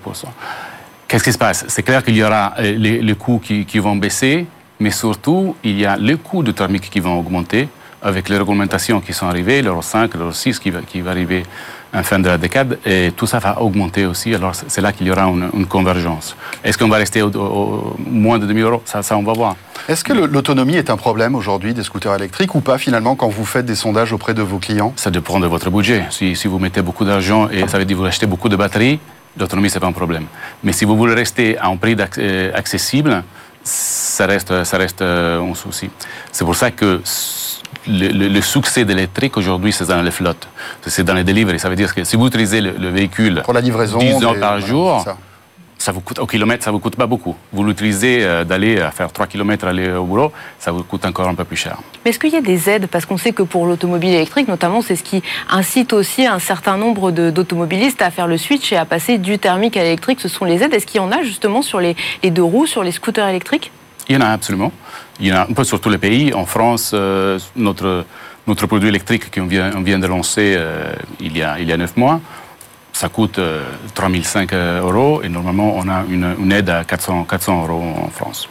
Qu'est-ce 1.07 1.25
qui 1.25 1.33
se 1.33 1.39
passe? 1.39 1.65
C'est 1.69 1.83
clair 1.83 2.05
qu'il 2.05 2.17
y 2.17 2.23
aura 2.23 2.55
euh, 2.59 2.75
les, 2.77 3.01
les 3.01 3.15
coûts 3.15 3.41
qui, 3.43 3.65
qui, 3.65 3.79
vont 3.79 3.97
baisser, 3.97 4.47
mais 4.79 4.91
surtout, 4.91 5.57
il 5.65 5.79
y 5.79 5.87
a 5.87 5.97
les 5.97 6.17
coûts 6.17 6.43
de 6.43 6.53
thermique 6.53 6.89
qui 6.91 7.01
vont 7.01 7.19
augmenter 7.19 7.69
avec 8.03 8.29
les 8.29 8.39
réglementations 8.39 9.01
qui 9.01 9.13
sont 9.13 9.27
arrivées, 9.27 9.61
l'Euro 9.63 9.83
5, 9.83 10.15
l'Euro 10.15 10.33
6 10.33 10.59
qui 10.59 10.71
va, 10.71 10.81
qui 10.83 11.01
va 11.01 11.11
arriver 11.11 11.43
en 11.93 12.03
fin 12.03 12.19
de 12.19 12.29
la 12.29 12.39
décade, 12.39 12.79
et 12.87 13.13
tout 13.17 13.27
ça 13.27 13.39
va 13.39 13.61
augmenter 13.61 14.07
aussi. 14.07 14.35
Alors 14.35 14.55
c'est 14.55 14.81
là 14.81 14.93
qu'il 14.93 15.07
y 15.07 15.11
aura 15.11 15.25
une, 15.25 15.51
une 15.55 15.67
convergence. 15.67 16.37
Est-ce 16.63 16.79
qu'on 16.79 16.89
va 16.89 16.97
rester 16.97 17.23
au, 17.23 17.31
au, 17.31 17.97
moins 17.99 18.39
de 18.39 18.47
2000 18.47 18.65
euros? 18.65 18.83
Ça, 18.85 19.03
ça, 19.03 19.17
on 19.17 19.23
va 19.23 19.33
voir. 19.33 19.57
Est-ce 19.89 20.05
que 20.05 20.13
l'autonomie 20.13 20.77
est 20.77 20.91
un 20.91 20.97
problème 20.97 21.35
aujourd'hui 21.35 21.75
des 21.75 21.83
scooters 21.83 22.15
électriques 22.15 22.55
ou 22.55 22.61
pas 22.61 22.79
finalement 22.79 23.17
quand 23.17 23.29
vous 23.29 23.45
faites 23.45 23.67
des 23.67 23.75
sondages 23.75 24.13
auprès 24.13 24.35
de 24.35 24.43
vos 24.43 24.59
clients? 24.59 24.93
Ça 24.97 25.11
dépend 25.11 25.41
de 25.41 25.47
votre 25.47 25.71
budget. 25.71 26.05
Si, 26.11 26.37
si 26.37 26.47
vous 26.49 26.59
mettez 26.59 26.83
beaucoup 26.83 27.05
d'argent 27.05 27.49
et 27.49 27.67
ça 27.67 27.79
veut 27.79 27.85
dire 27.85 27.97
que 27.97 28.03
vous 28.03 28.07
achetez 28.07 28.27
beaucoup 28.27 28.49
de 28.49 28.57
batteries, 28.57 29.01
l'autonomie 29.37 29.71
c'est 29.71 29.81
pas 29.81 29.87
un 29.87 29.93
problème. 29.93 30.27
Mais 30.63 30.73
si 30.73 30.85
vous 30.85 30.97
voulez 30.97 31.15
rester 31.15 31.59
à 31.59 31.67
un 31.67 31.77
prix 31.77 31.97
euh, 32.19 32.53
accessible, 32.55 33.25
ça 33.63 34.27
reste, 34.27 34.65
ça 34.65 34.79
reste 34.79 35.03
euh, 35.03 35.43
un 35.43 35.55
souci. 35.55 35.91
C'est 36.33 36.45
pour 36.45 36.57
ça 36.57 36.71
que 36.71 37.01
le, 37.87 38.09
le, 38.09 38.29
le 38.29 38.41
succès 38.41 38.85
de 38.85 38.93
l'électrique 38.93 39.37
aujourd'hui, 39.37 39.73
c'est 39.73 39.87
dans 39.87 40.03
les 40.03 40.11
flottes, 40.11 40.49
c'est 40.87 41.05
dans 41.05 41.15
les 41.15 41.25
deliveries. 41.25 41.59
Ça 41.59 41.69
veut 41.69 41.77
dire 41.77 41.95
que 41.95 42.05
si 42.05 42.17
vous 42.17 42.27
utilisez 42.27 42.61
le, 42.61 42.73
le 42.79 42.89
véhicule 42.89 43.43
pour 43.45 43.55
la 43.55 43.61
livraison, 43.61 43.99
10 43.99 44.23
heures 44.25 44.39
par 44.39 44.61
jour, 44.61 45.01
ça. 45.05 45.17
ça. 45.79 45.93
vous 45.93 46.01
coûte 46.01 46.19
au 46.19 46.27
kilomètre, 46.27 46.63
ça 46.65 46.71
vous 46.71 46.79
coûte 46.79 46.97
pas 46.97 47.07
beaucoup. 47.07 47.37
Vous 47.53 47.65
l'utilisez 47.65 48.19
euh, 48.23 48.45
d'aller 48.45 48.77
faire 48.95 49.11
3 49.13 49.27
km 49.27 49.67
aller 49.67 49.91
au 49.93 50.05
boulot, 50.05 50.33
ça 50.59 50.73
vous 50.73 50.83
coûte 50.83 51.05
encore 51.07 51.29
un 51.29 51.35
peu 51.35 51.45
plus 51.45 51.57
cher. 51.57 51.79
Mais 52.05 52.11
est-ce 52.11 52.19
qu'il 52.19 52.33
y 52.33 52.37
a 52.37 52.43
des 52.43 52.69
aides? 52.69 52.87
Parce 52.87 53.07
qu'on 53.07 53.17
sait 53.17 53.33
que 53.33 53.43
pour 53.43 53.67
l'automobile 53.67 54.11
électrique, 54.15 54.49
notamment, 54.49 54.83
c'est 54.83 54.97
ce 54.97 55.03
qui 55.03 55.23
incite 55.51 55.93
aussi 55.93 56.27
un 56.27 56.39
certain 56.39 56.77
nombre 56.77 57.11
d'automobilistes 57.11 58.03
à 58.03 58.11
faire 58.11 58.27
le 58.27 58.37
switch 58.37 58.73
et 58.73 58.77
à 58.77 58.85
passer 58.85 59.19
du 59.19 59.39
thermique 59.39 59.77
à 59.77 59.83
l'électrique. 59.83 60.21
Ce 60.21 60.29
sont 60.29 60.45
les 60.45 60.63
aides. 60.63 60.75
Est-ce 60.75 60.87
qu'il 60.87 61.01
y 61.01 61.05
en 61.05 61.13
a 61.13 61.23
justement 61.23 61.63
sur 61.63 61.81
les, 61.81 61.97
les 62.23 62.31
deux 62.31 62.43
roues, 62.45 62.67
sur 62.67 62.83
les 62.83 62.93
scooters 62.93 63.29
électriques? 63.29 63.73
Il 64.09 64.15
y 64.15 64.19
en 64.19 64.23
a 64.23 64.29
absolument. 64.29 64.73
Il 65.21 65.27
y 65.27 65.33
en 65.33 65.37
a 65.37 65.43
un 65.43 65.53
peu 65.53 65.65
sur 65.65 65.81
tous 65.81 65.91
les 65.91 65.99
pays. 65.99 66.33
En 66.33 66.47
France, 66.47 66.93
euh, 66.95 67.39
notre, 67.57 68.05
notre 68.47 68.67
produit 68.67 68.89
électrique 68.89 69.33
qu'on 69.33 69.47
vient, 69.47 69.71
on 69.77 69.83
vient 69.83 69.99
de 69.99 70.07
lancer 70.07 70.55
euh, 70.57 70.93
il, 71.21 71.37
y 71.37 71.43
a, 71.43 71.59
il 71.59 71.69
y 71.69 71.73
a 71.73 71.77
9 71.77 71.97
mois, 71.97 72.21
ça 72.93 73.09
coûte 73.09 73.39
euh, 73.39 73.63
3005 73.95 74.53
euros 74.55 75.23
et 75.23 75.29
normalement 75.29 75.75
on 75.77 75.89
a 75.89 76.05
une, 76.09 76.53
aide 76.53 76.71
à 76.71 76.85
400, 76.85 77.25
400 77.25 77.67
euros 77.67 77.83
en 78.05 78.09
France. 78.09 78.49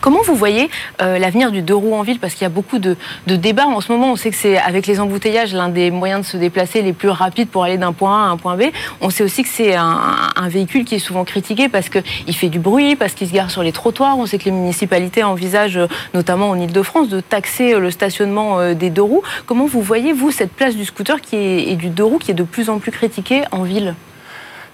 Comment 0.00 0.20
vous 0.22 0.34
voyez 0.34 0.70
euh, 1.02 1.18
l'avenir 1.18 1.50
du 1.50 1.62
deux 1.62 1.74
roues 1.74 1.94
en 1.94 2.02
ville? 2.02 2.18
Parce 2.18 2.34
qu'il 2.34 2.42
y 2.42 2.46
a 2.46 2.50
beaucoup 2.50 2.78
de, 2.78 2.96
débats 3.26 3.66
en 3.66 3.80
ce 3.80 3.90
moment. 3.92 4.12
On 4.12 4.16
sait 4.16 4.30
que 4.30 4.36
c'est 4.36 4.58
avec 4.58 4.86
les 4.86 5.00
embouteillages 5.00 5.52
l'un 5.54 5.68
des 5.68 5.90
moyens 5.90 6.20
de 6.20 6.26
se 6.26 6.36
déplacer 6.36 6.82
les 6.82 6.92
plus 6.92 7.08
rapides 7.08 7.48
pour 7.48 7.64
aller 7.64 7.78
d'un 7.78 7.92
point 7.92 8.24
A 8.24 8.28
à 8.28 8.30
un 8.30 8.36
point 8.36 8.56
B. 8.56 8.64
On 9.00 9.10
sait 9.10 9.24
aussi 9.24 9.42
que 9.42 9.48
c'est 9.48 9.74
un, 9.74 10.48
véhicule 10.48 10.84
qui 10.84 10.94
est 10.94 11.00
souvent 11.00 11.24
critiqué 11.24 11.68
parce 11.68 11.88
qu'il 11.88 12.34
fait 12.34 12.48
du 12.48 12.58
bruit, 12.58 12.96
parce 12.96 13.12
qu'il 13.12 13.28
se 13.28 13.32
gare 13.32 13.50
sur 13.50 13.62
les 13.62 13.72
trottoirs. 13.72 14.18
On 14.18 14.24
sait 14.24 14.38
que 14.38 14.44
les 14.44 14.50
municipalités 14.50 15.22
envisagent, 15.22 15.80
notamment 16.14 16.50
en 16.50 16.58
Ile-de-France, 16.58 17.08
de 17.08 17.20
taxer 17.20 17.78
le 17.78 17.90
stationnement 17.90 18.60
euh, 18.60 18.74
des 18.74 18.90
deux 18.90 19.02
roues. 19.02 19.22
Comment 19.46 19.66
vous 19.66 19.82
voyez, 19.82 20.12
vous, 20.12 20.30
cette 20.30 20.52
place 20.52 20.74
du 20.74 20.84
scooter 20.84 21.18
et 21.32 21.76
du 21.76 21.88
deux 21.88 22.04
roues 22.04 22.18
qui 22.18 22.30
est 22.30 22.34
de 22.34 22.44
plus 22.44 22.70
en 22.70 22.78
plus 22.78 22.92
critiquée 22.92 23.42
en 23.50 23.62
ville? 23.62 23.94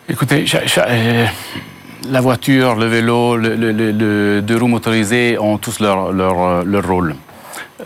Écoutez, 0.08 0.44
euh, 0.78 1.26
la 2.10 2.20
voiture, 2.20 2.74
le 2.74 2.86
vélo, 2.86 3.36
le, 3.36 4.40
deux 4.40 4.56
roues 4.56 4.68
motorisées 4.68 5.38
ont 5.38 5.58
tous 5.58 5.80
leur, 5.80 6.12
leur, 6.12 6.64
leur 6.64 6.86
rôle. 6.86 7.14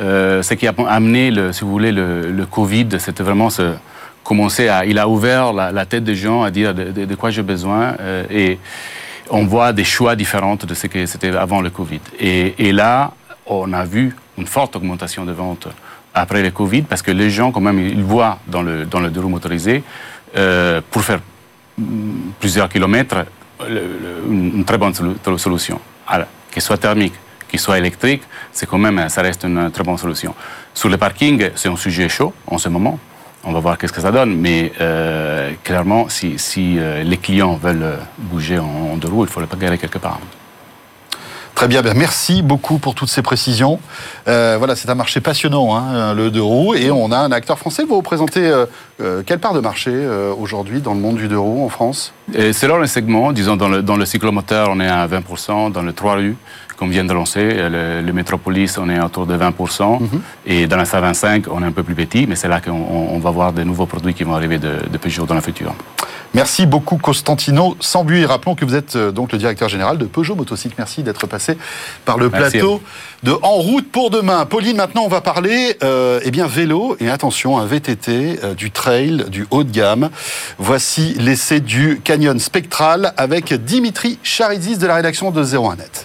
Euh, 0.01 0.43
ce 0.43 0.55
qui 0.55 0.67
a 0.67 0.75
amené, 0.89 1.31
le, 1.31 1.53
si 1.53 1.65
vous 1.65 1.71
voulez, 1.71 1.93
le, 1.93 2.47
Covid, 2.51 2.89
c'était 2.99 3.23
vraiment 3.23 3.51
ce, 3.51 3.75
commencer 4.23 4.69
à... 4.69 4.85
Il 4.85 4.99
a 4.99 5.09
ouvert 5.09 5.53
la, 5.53 5.87
tête 5.87 6.05
des 6.05 6.15
gens 6.15 6.43
à 6.43 6.51
dire 6.51 6.75
de, 6.75 7.15
quoi 7.15 7.31
j'ai 7.31 7.43
besoin. 7.43 7.95
Euh, 8.01 8.25
et 8.31 8.59
on 9.31 9.45
voit 9.45 9.73
des 9.73 9.85
choix 9.85 10.15
différents 10.15 10.57
de 10.57 10.75
ce 10.75 10.87
que 10.87 11.07
c'était 11.07 11.35
avant 11.37 11.61
le 11.61 11.71
Covid. 11.71 12.01
Et, 12.19 12.73
là, 12.73 13.13
on 13.47 13.73
a 13.73 13.85
vu 13.85 14.15
une 14.37 14.47
forte 14.47 14.77
augmentation 14.77 15.25
de 15.25 15.33
ventes 15.33 15.69
après 16.15 16.43
le 16.43 16.51
Covid 16.51 16.83
parce 16.83 17.03
que 17.03 17.11
les 17.11 17.31
gens, 17.31 17.51
quand 17.51 17.61
même, 17.61 17.79
ils 17.79 18.03
voient 18.03 18.39
dans 18.47 18.63
le, 18.63 18.85
dans 18.85 19.01
le 19.01 19.11
deux 19.11 19.21
roues 19.21 19.29
motorisé, 19.29 19.83
euh, 20.37 20.81
pour 20.91 21.03
faire 21.03 21.21
plusieurs 22.41 22.69
kilomètres, 22.69 23.25
une 23.69 24.65
très 24.65 24.79
bonne 24.79 24.95
solution. 25.39 25.81
Alors, 26.07 26.27
qu'elle 26.51 26.63
soit 26.63 26.79
thermique, 26.79 27.15
qu'il 27.49 27.61
soit 27.61 27.79
électrique, 27.79 28.23
c'est 28.53 28.67
quand 28.67 28.79
même, 28.79 29.09
ça 29.09 29.23
reste 29.23 29.45
une 29.45 29.71
très 29.71 29.85
bonne 29.85 29.99
solution. 29.99 30.35
Sur 30.75 30.89
le 30.89 30.97
parking, 30.97 31.51
c'est 31.55 31.69
un 31.69 31.77
sujet 31.77 32.09
chaud 32.09 32.33
en 32.47 32.59
ce 32.59 32.69
moment. 32.69 32.99
On 33.45 33.53
va 33.53 33.61
voir 33.61 33.79
qu'est-ce 33.79 33.93
que 33.93 34.01
ça 34.01 34.11
donne, 34.11 34.37
mais 34.37 34.73
euh, 34.81 35.53
clairement, 35.63 36.09
si, 36.09 36.39
si 36.39 36.79
euh, 36.79 37.03
les 37.03 37.17
clients 37.17 37.55
veulent 37.55 37.99
bouger 38.19 38.59
en, 38.59 38.97
deux 38.97 39.09
roues, 39.09 39.25
il 39.25 39.31
faut 39.31 39.41
le 39.41 39.47
garer 39.47 39.79
quelque 39.79 39.99
part. 39.99 40.19
Très 41.59 41.67
bien, 41.67 41.83
bien, 41.83 41.95
merci 41.95 42.41
beaucoup 42.41 42.79
pour 42.79 42.95
toutes 42.95 43.09
ces 43.09 43.21
précisions. 43.21 43.81
Euh, 44.29 44.55
voilà, 44.59 44.77
c'est 44.77 44.91
un 44.91 44.95
marché 44.95 45.21
passionnant, 45.21 45.75
hein, 45.75 46.15
le 46.15 46.31
deux 46.31 46.41
roues, 46.41 46.77
et 46.77 46.93
on 46.93 47.11
a 47.11 47.19
un 47.19 47.33
acteur 47.33 47.59
français. 47.59 47.83
Vous 47.83 47.97
représentez 47.97 48.47
euh, 48.47 48.67
euh, 49.01 49.25
quelle 49.27 49.41
part 49.41 49.55
de 49.55 49.59
marché 49.59 49.91
euh, 49.93 50.33
aujourd'hui 50.33 50.81
dans 50.81 50.95
le 50.95 51.01
monde 51.01 51.17
du 51.17 51.27
deux 51.27 51.37
roues 51.37 51.65
en 51.65 51.69
France? 51.69 52.13
Selon 52.33 52.79
les 52.79 52.87
segments, 52.87 53.33
disons 53.33 53.57
dans 53.57 53.69
le, 53.69 53.83
dans 53.83 53.97
le 53.97 54.07
cyclomoteur, 54.07 54.69
on 54.71 54.79
est 54.79 54.87
à 54.87 55.09
20%, 55.09 55.73
dans 55.73 55.83
le 55.83 55.93
3 55.93 56.15
rues, 56.15 56.37
qu'on 56.79 56.89
vient 56.89 57.05
de 57.05 57.13
lancer, 57.13 57.45
le, 57.45 58.01
le, 58.03 58.13
Métropolis, 58.13 58.79
on 58.79 58.89
est 58.89 59.01
autour 59.01 59.27
de 59.27 59.37
20%, 59.37 60.01
mm 60.01 60.07
-hmm. 60.07 60.21
et 60.47 60.67
dans 60.67 60.77
la 60.77 60.85
125, 60.85 61.45
on 61.51 61.63
est 61.63 61.67
un 61.67 61.73
peu 61.73 61.83
plus 61.83 61.95
petit, 61.95 62.27
mais 62.29 62.37
c'est 62.37 62.49
là 62.49 62.61
qu'on 62.61 62.73
on 63.17 63.19
va 63.19 63.31
voir 63.31 63.53
de 63.53 63.63
nouveaux 63.65 63.87
produits 63.87 64.15
qui 64.15 64.25
vont 64.25 64.35
arriver 64.35 64.59
de, 64.59 64.73
de 64.93 64.99
Peugeot 64.99 65.27
dans 65.27 65.35
le 65.35 65.41
futur. 65.41 65.73
Merci 66.35 66.67
beaucoup 66.67 66.99
Costantino 66.99 67.77
Sambuy. 67.81 68.25
Rappelons 68.27 68.55
que 68.55 68.65
vous 68.65 68.75
êtes 68.75 68.97
euh, 68.97 69.11
donc 69.11 69.33
le 69.33 69.39
directeur 69.39 69.69
général 69.69 69.97
de 69.97 70.05
Peugeot 70.05 70.35
Motocycle. 70.35 70.75
Merci 70.77 71.03
d'être 71.03 71.27
passé 71.27 71.57
par 72.05 72.19
le 72.19 72.29
plateau 72.29 72.83
de 73.23 73.33
En 73.43 73.55
route 73.55 73.91
pour 73.91 74.11
demain. 74.11 74.45
Pauline, 74.45 74.77
maintenant 74.77 75.03
on 75.05 75.09
va 75.09 75.23
parler 75.23 75.77
euh, 75.83 76.21
eh 76.23 76.31
bien 76.31 76.47
vélo 76.47 76.97
et 77.01 77.09
attention 77.09 77.59
un 77.59 77.65
VTT, 77.67 78.41
euh, 78.45 78.55
du 78.55 78.71
trail, 78.71 79.25
du 79.29 79.47
haut 79.51 79.65
de 79.65 79.73
gamme. 79.73 80.11
Voici 80.59 81.15
l'essai 81.15 81.61
du 81.61 82.01
Canyon 82.05 82.39
Spectral 82.39 83.15
avec 83.17 83.55
Dimitri 83.55 84.19
Charizis 84.23 84.79
de 84.79 84.87
la 84.87 84.97
rédaction 84.97 85.31
de 85.31 85.43
01net. 85.43 86.05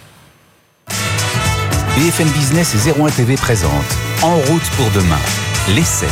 BFM 1.95 2.27
Business 2.29 2.73
et 2.73 2.89
01 2.99 3.09
TV 3.11 3.35
présente 3.35 3.71
En 4.23 4.37
route 4.37 4.67
pour 4.77 4.89
demain. 4.99 5.19
L'essai. 5.75 6.07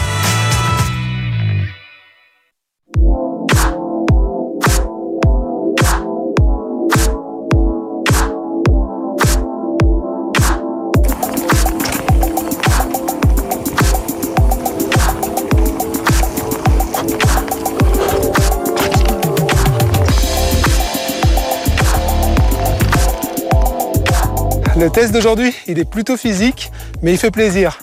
Le 24.82 24.90
test 24.90 25.14
d'aujourd'hui, 25.14 25.54
il 25.68 25.78
est 25.78 25.88
plutôt 25.88 26.18
physique, 26.18 26.72
mais 27.04 27.12
il 27.12 27.18
fait 27.20 27.30
plaisir. 27.30 27.82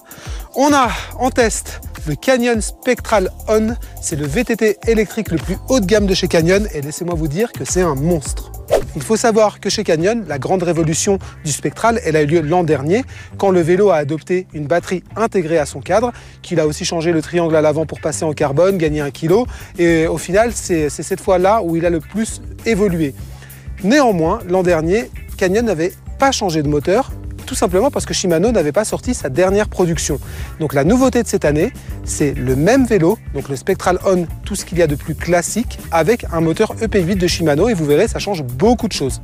On 0.57 0.75
a 0.75 0.89
en 1.21 1.31
test 1.31 1.81
le 2.09 2.17
Canyon 2.17 2.61
Spectral 2.61 3.31
On. 3.47 3.77
C'est 4.03 4.17
le 4.17 4.27
VTT 4.27 4.79
électrique 4.89 5.31
le 5.31 5.37
plus 5.37 5.59
haut 5.69 5.79
de 5.79 5.87
gamme 5.87 6.07
de 6.07 6.15
chez 6.15 6.27
Canyon 6.27 6.67
et 6.75 6.81
laissez-moi 6.81 7.15
vous 7.15 7.29
dire 7.29 7.53
que 7.53 7.65
c'est 7.65 7.83
un 7.83 7.95
monstre. 7.95 8.51
Il 8.97 9.03
faut 9.05 9.17
savoir 9.17 9.61
que 9.61 9.71
chez 9.71 9.85
Canyon, 9.85 10.25
la 10.27 10.41
grande 10.41 10.65
révolution 10.65 11.21
du 11.45 11.53
Spectral, 11.53 12.01
a 12.05 12.21
eu 12.21 12.27
lieu 12.27 12.41
l'an 12.41 12.65
dernier, 12.65 13.05
quand 13.37 13.51
le 13.51 13.61
vélo 13.61 13.91
a 13.91 13.97
adopté 13.99 14.49
une 14.53 14.67
batterie 14.67 15.05
intégrée 15.15 15.59
à 15.59 15.67
son 15.67 15.81
cadre, 15.81 16.13
qu'il 16.43 16.59
a 16.59 16.67
aussi 16.67 16.85
changé 16.85 17.13
le 17.13 17.23
triangle 17.23 17.55
à 17.55 17.61
l'avant 17.61 17.87
pour 17.87 18.01
passer 18.01 18.25
en 18.25 18.33
carbone, 18.33 18.77
gagner 18.77 19.03
un 19.03 19.13
kilo, 19.13 19.47
et 19.79 20.09
au 20.09 20.19
final, 20.19 20.51
c'est 20.53 20.91
cette 20.91 21.21
fois-là 21.21 21.63
où 21.63 21.77
il 21.77 21.87
a 21.87 21.91
le 21.91 22.01
plus 22.01 22.43
évolué. 22.67 23.15
Néanmoins, 23.85 24.41
l'an 24.49 24.65
dernier, 24.65 25.09
Canyon 25.37 25.69
avait 25.69 25.93
pas 26.19 26.33
changé 26.33 26.63
de 26.63 26.69
moteur, 26.69 27.11
tout 27.47 27.55
simplement 27.55 27.91
parce 27.91 28.05
que 28.05 28.13
Shimano 28.13 28.53
n'avait 28.53 28.73
pas 28.73 28.85
sorti 28.85 29.15
sa 29.15 29.31
dernière 29.31 29.69
production. 29.69 30.21
Donc 30.61 30.75
la 30.75 30.85
nouveauté 30.85 31.23
de 31.23 31.29
cette 31.29 31.47
année, 31.47 31.73
c'est 32.05 32.35
le 32.35 32.57
même 32.57 32.85
vélo, 32.85 33.19
donc 33.35 33.49
le 33.49 33.57
Spectral 33.57 33.99
On, 34.05 34.27
tout 34.45 34.55
ce 34.55 34.67
qu'il 34.67 34.79
y 34.79 34.83
a 34.83 34.87
de 34.87 34.95
plus 34.95 35.15
classique, 35.15 35.79
avec 35.91 36.27
un 36.33 36.41
moteur 36.41 36.75
EP8 36.77 37.17
de 37.17 37.27
Shimano, 37.27 37.69
et 37.69 37.75
vous 37.75 37.87
verrez, 37.87 38.07
ça 38.07 38.19
change 38.19 38.43
beaucoup 38.43 38.87
de 38.87 38.93
choses. 38.93 39.23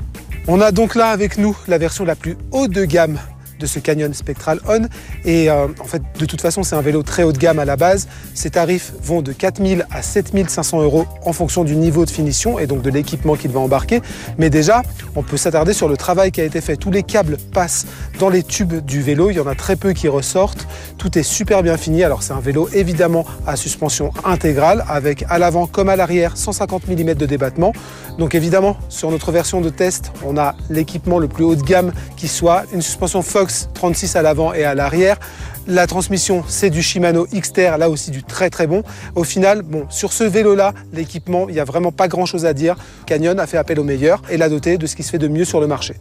On 0.48 0.60
a 0.60 0.72
donc 0.72 0.94
là 0.94 1.08
avec 1.08 1.36
nous 1.36 1.56
la 1.68 1.78
version 1.78 2.04
la 2.04 2.14
plus 2.14 2.36
haut 2.50 2.68
de 2.68 2.84
gamme 2.84 3.18
de 3.58 3.66
ce 3.66 3.78
Canyon 3.78 4.12
Spectral 4.14 4.60
On. 4.68 4.86
Et 5.24 5.50
euh, 5.50 5.68
en 5.80 5.84
fait, 5.84 6.02
de 6.18 6.26
toute 6.26 6.40
façon, 6.40 6.62
c'est 6.62 6.76
un 6.76 6.82
vélo 6.82 7.02
très 7.02 7.22
haut 7.22 7.32
de 7.32 7.38
gamme 7.38 7.58
à 7.58 7.64
la 7.64 7.76
base. 7.76 8.08
Ses 8.34 8.50
tarifs 8.50 8.92
vont 9.02 9.22
de 9.22 9.32
4000 9.32 9.86
à 9.90 10.02
7500 10.02 10.82
euros 10.82 11.06
en 11.24 11.32
fonction 11.32 11.64
du 11.64 11.76
niveau 11.76 12.04
de 12.04 12.10
finition 12.10 12.58
et 12.58 12.66
donc 12.66 12.82
de 12.82 12.90
l'équipement 12.90 13.36
qu'il 13.36 13.50
va 13.50 13.60
embarquer. 13.60 14.00
Mais 14.38 14.50
déjà, 14.50 14.82
on 15.16 15.22
peut 15.22 15.36
s'attarder 15.36 15.72
sur 15.72 15.88
le 15.88 15.96
travail 15.96 16.32
qui 16.32 16.40
a 16.40 16.44
été 16.44 16.60
fait. 16.60 16.76
Tous 16.76 16.90
les 16.90 17.02
câbles 17.02 17.36
passent 17.52 17.86
dans 18.18 18.28
les 18.28 18.42
tubes 18.42 18.84
du 18.84 19.02
vélo. 19.02 19.30
Il 19.30 19.36
y 19.36 19.40
en 19.40 19.46
a 19.46 19.54
très 19.54 19.76
peu 19.76 19.92
qui 19.92 20.08
ressortent. 20.08 20.66
Tout 20.98 21.18
est 21.18 21.22
super 21.22 21.62
bien 21.62 21.76
fini. 21.76 22.04
Alors, 22.04 22.22
c'est 22.22 22.32
un 22.32 22.40
vélo 22.40 22.68
évidemment 22.72 23.24
à 23.46 23.56
suspension 23.56 24.10
intégrale 24.24 24.84
avec 24.88 25.24
à 25.28 25.38
l'avant 25.38 25.66
comme 25.66 25.88
à 25.88 25.96
l'arrière 25.96 26.36
150 26.36 26.88
mm 26.88 27.14
de 27.14 27.26
débattement. 27.26 27.72
Donc 28.18 28.34
évidemment, 28.34 28.76
sur 28.88 29.10
notre 29.10 29.32
version 29.32 29.60
de 29.60 29.70
test, 29.70 30.12
on 30.24 30.36
a 30.36 30.54
l'équipement 30.70 31.18
le 31.18 31.28
plus 31.28 31.44
haut 31.44 31.56
de 31.56 31.62
gamme 31.62 31.92
qui 32.16 32.28
soit 32.28 32.64
une 32.72 32.82
suspension 32.82 33.22
Fox 33.44 33.68
36 33.74 34.16
à 34.16 34.22
l'avant 34.22 34.54
et 34.54 34.64
à 34.64 34.74
l'arrière. 34.74 35.18
La 35.66 35.86
transmission, 35.86 36.44
c'est 36.48 36.70
du 36.70 36.82
Shimano 36.82 37.26
Xter, 37.26 37.72
là 37.78 37.90
aussi 37.90 38.10
du 38.10 38.22
très 38.22 38.48
très 38.48 38.66
bon. 38.66 38.82
Au 39.14 39.22
final, 39.22 39.60
bon, 39.60 39.84
sur 39.90 40.14
ce 40.14 40.24
vélo-là, 40.24 40.72
l'équipement, 40.94 41.46
il 41.48 41.54
n'y 41.54 41.60
a 41.60 41.64
vraiment 41.64 41.92
pas 41.92 42.08
grand-chose 42.08 42.46
à 42.46 42.54
dire. 42.54 42.76
Canyon 43.04 43.38
a 43.38 43.46
fait 43.46 43.58
appel 43.58 43.78
au 43.78 43.84
meilleur 43.84 44.22
et 44.30 44.38
l'a 44.38 44.48
doté 44.48 44.78
de 44.78 44.86
ce 44.86 44.96
qui 44.96 45.02
se 45.02 45.10
fait 45.10 45.18
de 45.18 45.28
mieux 45.28 45.44
sur 45.44 45.60
le 45.60 45.66
marché. 45.66 45.94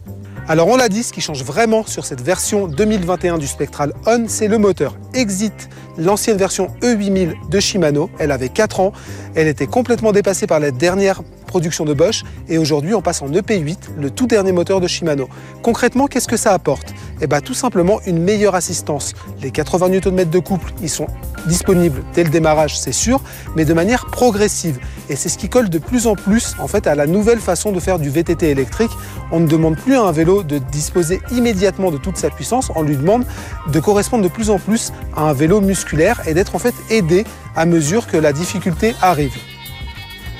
Alors 0.48 0.68
on 0.68 0.76
l'a 0.76 0.88
dit, 0.88 1.02
ce 1.02 1.12
qui 1.12 1.20
change 1.20 1.44
vraiment 1.44 1.84
sur 1.86 2.06
cette 2.06 2.22
version 2.22 2.66
2021 2.66 3.36
du 3.36 3.46
Spectral 3.46 3.92
On, 4.06 4.24
c'est 4.26 4.48
le 4.48 4.56
moteur. 4.56 4.96
Exit 5.12 5.68
l'ancienne 5.98 6.36
version 6.36 6.68
E8000 6.82 7.48
de 7.50 7.60
Shimano, 7.60 8.10
elle 8.18 8.32
avait 8.32 8.48
4 8.48 8.80
ans, 8.80 8.92
elle 9.34 9.48
était 9.48 9.66
complètement 9.66 10.12
dépassée 10.12 10.46
par 10.46 10.60
la 10.60 10.70
dernière 10.70 11.22
production 11.46 11.84
de 11.84 11.94
Bosch 11.94 12.24
et 12.48 12.58
aujourd'hui 12.58 12.94
on 12.94 13.00
passe 13.00 13.22
en 13.22 13.28
EP8, 13.28 13.78
le 13.96 14.10
tout 14.10 14.26
dernier 14.26 14.52
moteur 14.52 14.80
de 14.80 14.88
Shimano. 14.88 15.28
Concrètement, 15.62 16.08
qu'est-ce 16.08 16.28
que 16.28 16.36
ça 16.36 16.52
apporte? 16.52 16.92
Eh 17.24 17.26
bien 17.26 17.40
tout 17.40 17.54
simplement 17.54 18.00
une 18.06 18.18
meilleure 18.18 18.54
assistance. 18.54 19.14
Les 19.40 19.50
80 19.50 19.88
Nm 19.88 20.28
de 20.28 20.38
couple, 20.40 20.74
ils 20.82 20.90
sont 20.90 21.06
disponibles 21.46 22.02
dès 22.12 22.22
le 22.22 22.28
démarrage, 22.28 22.78
c'est 22.78 22.92
sûr, 22.92 23.22
mais 23.56 23.64
de 23.64 23.72
manière 23.72 24.04
progressive. 24.04 24.78
Et 25.08 25.16
c'est 25.16 25.30
ce 25.30 25.38
qui 25.38 25.48
colle 25.48 25.70
de 25.70 25.78
plus 25.78 26.06
en 26.06 26.16
plus 26.16 26.54
en 26.58 26.68
fait 26.68 26.86
à 26.86 26.94
la 26.94 27.06
nouvelle 27.06 27.38
façon 27.38 27.72
de 27.72 27.80
faire 27.80 27.98
du 27.98 28.10
VTT 28.10 28.50
électrique. 28.50 28.90
On 29.32 29.40
ne 29.40 29.46
demande 29.46 29.78
plus 29.78 29.94
à 29.94 30.02
un 30.02 30.12
vélo 30.12 30.42
de 30.42 30.58
disposer 30.58 31.22
immédiatement 31.32 31.90
de 31.90 31.96
toute 31.96 32.18
sa 32.18 32.28
puissance, 32.28 32.70
on 32.76 32.82
lui 32.82 32.98
demande 32.98 33.24
de 33.72 33.80
correspondre 33.80 34.22
de 34.22 34.28
plus 34.28 34.50
en 34.50 34.58
plus 34.58 34.92
à 35.16 35.22
un 35.22 35.32
vélo 35.32 35.62
musculaire 35.62 36.20
et 36.26 36.34
d'être 36.34 36.54
en 36.54 36.58
fait 36.58 36.74
aidé 36.90 37.24
à 37.56 37.64
mesure 37.64 38.06
que 38.06 38.18
la 38.18 38.34
difficulté 38.34 38.94
arrive. 39.00 39.32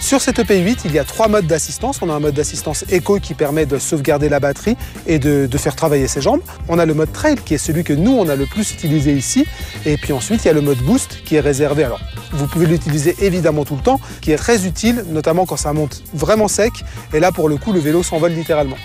Sur 0.04 0.20
cette 0.20 0.38
EP8, 0.38 0.80
il 0.84 0.92
y 0.92 0.98
a 0.98 1.04
trois 1.04 1.28
modes 1.28 1.46
d'assistance. 1.46 2.02
On 2.02 2.10
a 2.10 2.12
un 2.12 2.20
mode 2.20 2.34
d'assistance 2.34 2.84
éco 2.90 3.18
qui 3.20 3.32
permet 3.32 3.64
de 3.64 3.78
sauvegarder 3.78 4.28
la 4.28 4.38
batterie 4.38 4.76
et 5.06 5.18
de, 5.18 5.48
faire 5.56 5.74
travailler 5.74 6.08
ses 6.08 6.20
jambes. 6.20 6.42
On 6.68 6.78
a 6.78 6.84
le 6.84 6.92
mode 6.92 7.10
trail 7.10 7.36
qui 7.36 7.54
est 7.54 7.58
celui 7.58 7.84
que 7.84 7.94
nous, 7.94 8.12
on 8.12 8.28
a 8.28 8.36
le 8.36 8.44
plus 8.44 8.70
utilisé 8.72 9.14
ici. 9.14 9.46
Et 9.86 9.96
puis 9.96 10.12
ensuite, 10.12 10.44
il 10.44 10.48
y 10.48 10.50
a 10.50 10.52
le 10.52 10.60
mode 10.60 10.76
boost 10.76 11.22
qui 11.24 11.36
est 11.36 11.40
réservé. 11.40 11.84
Alors, 11.84 12.02
vous 12.32 12.46
pouvez 12.46 12.66
l'utiliser 12.66 13.16
évidemment 13.20 13.64
tout 13.64 13.76
le 13.76 13.80
temps, 13.80 13.98
qui 14.20 14.30
est 14.30 14.36
très 14.36 14.66
utile, 14.66 15.06
notamment 15.08 15.46
quand 15.46 15.56
ça 15.56 15.72
monte 15.72 16.02
vraiment 16.12 16.48
sec. 16.48 16.74
Et 17.14 17.18
là, 17.18 17.32
pour 17.32 17.48
le 17.48 17.56
coup, 17.56 17.72
le 17.72 17.80
vélo 17.80 18.02
s'envole 18.02 18.32
littéralement. 18.32 18.76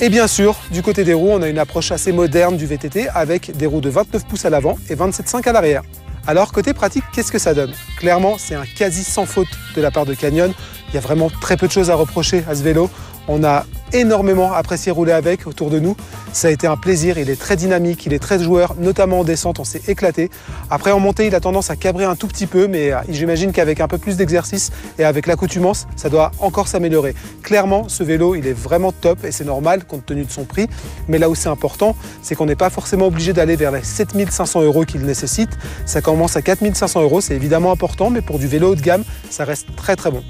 Et 0.00 0.08
bien 0.08 0.26
sûr, 0.26 0.56
du 0.70 0.80
côté 0.80 1.04
des 1.04 1.12
roues, 1.12 1.32
on 1.32 1.42
a 1.42 1.48
une 1.48 1.58
approche 1.58 1.92
assez 1.92 2.10
moderne 2.10 2.56
du 2.56 2.64
VTT 2.64 3.06
avec 3.14 3.54
des 3.54 3.66
roues 3.66 3.82
de 3.82 3.90
29 3.90 4.24
pouces 4.24 4.46
à 4.46 4.50
l'avant 4.50 4.78
et 4.88 4.94
27,5 4.94 5.46
à 5.46 5.52
l'arrière. 5.52 5.82
Alors 6.24 6.52
côté 6.52 6.72
pratique, 6.72 7.02
qu'est-ce 7.12 7.32
que 7.32 7.38
ça 7.38 7.52
donne? 7.52 7.72
Clairement, 7.96 8.36
c'est 8.38 8.54
un 8.54 8.64
quasi 8.64 9.02
sans 9.02 9.26
faute 9.26 9.48
de 9.74 9.82
la 9.82 9.90
part 9.90 10.06
de 10.06 10.14
Canyon. 10.14 10.52
Il 10.88 10.94
y 10.94 10.98
a 10.98 11.00
vraiment 11.00 11.28
très 11.28 11.56
peu 11.56 11.66
de 11.66 11.72
choses 11.72 11.90
à 11.90 11.96
reprocher 11.96 12.44
à 12.48 12.54
ce 12.54 12.62
vélo. 12.62 12.88
On 13.28 13.44
a 13.44 13.64
énormément 13.92 14.52
apprécié 14.52 14.90
rouler 14.90 15.12
avec 15.12 15.46
autour 15.46 15.70
de 15.70 15.78
nous. 15.78 15.96
Ça 16.32 16.48
a 16.48 16.50
été 16.50 16.66
un 16.66 16.76
plaisir, 16.76 17.18
il 17.18 17.28
est 17.28 17.38
très 17.38 17.56
dynamique, 17.56 18.06
il 18.06 18.14
est 18.14 18.18
très 18.18 18.42
joueur, 18.42 18.74
notamment 18.78 19.20
en 19.20 19.24
descente, 19.24 19.58
on 19.60 19.64
s'est 19.64 19.82
éclaté. 19.86 20.30
Après 20.70 20.90
en 20.90 20.98
montée, 20.98 21.26
il 21.26 21.34
a 21.34 21.40
tendance 21.40 21.70
à 21.70 21.76
cabrer 21.76 22.04
un 22.04 22.16
tout 22.16 22.26
petit 22.26 22.46
peu, 22.46 22.68
mais 22.68 22.90
euh, 22.90 23.00
j'imagine 23.10 23.52
qu'avec 23.52 23.80
un 23.80 23.88
peu 23.88 23.98
plus 23.98 24.16
d'exercice 24.16 24.72
et 24.98 25.04
avec 25.04 25.26
l'accoutumance, 25.26 25.86
ça 25.96 26.08
doit 26.08 26.30
encore 26.38 26.68
s'améliorer. 26.68 27.14
Clairement, 27.42 27.88
ce 27.88 28.02
vélo, 28.02 28.34
il 28.34 28.46
est 28.46 28.54
vraiment 28.54 28.92
top 28.92 29.24
et 29.24 29.30
c'est 29.30 29.44
normal 29.44 29.84
compte 29.84 30.06
tenu 30.06 30.24
de 30.24 30.30
son 30.30 30.44
prix. 30.44 30.68
Mais 31.06 31.18
là 31.18 31.28
où 31.28 31.34
c'est 31.34 31.50
important, 31.50 31.94
c'est 32.22 32.34
qu'on 32.34 32.46
n'est 32.46 32.56
pas 32.56 32.70
forcément 32.70 33.06
obligé 33.06 33.34
d'aller 33.34 33.56
vers 33.56 33.72
les 33.72 33.82
7500 33.82 34.62
euros 34.62 34.84
qu'il 34.84 35.02
nécessite. 35.02 35.50
Ça 35.84 36.00
commence 36.00 36.36
à 36.36 36.42
4500 36.42 37.02
euros, 37.02 37.20
c'est 37.20 37.34
évidemment 37.34 37.72
important, 37.72 38.08
mais 38.08 38.22
pour 38.22 38.38
du 38.38 38.46
vélo 38.46 38.72
haut 38.72 38.74
de 38.74 38.80
gamme, 38.80 39.04
ça 39.28 39.44
reste 39.44 39.66
très 39.76 39.96
très 39.96 40.10
bon. 40.10 40.22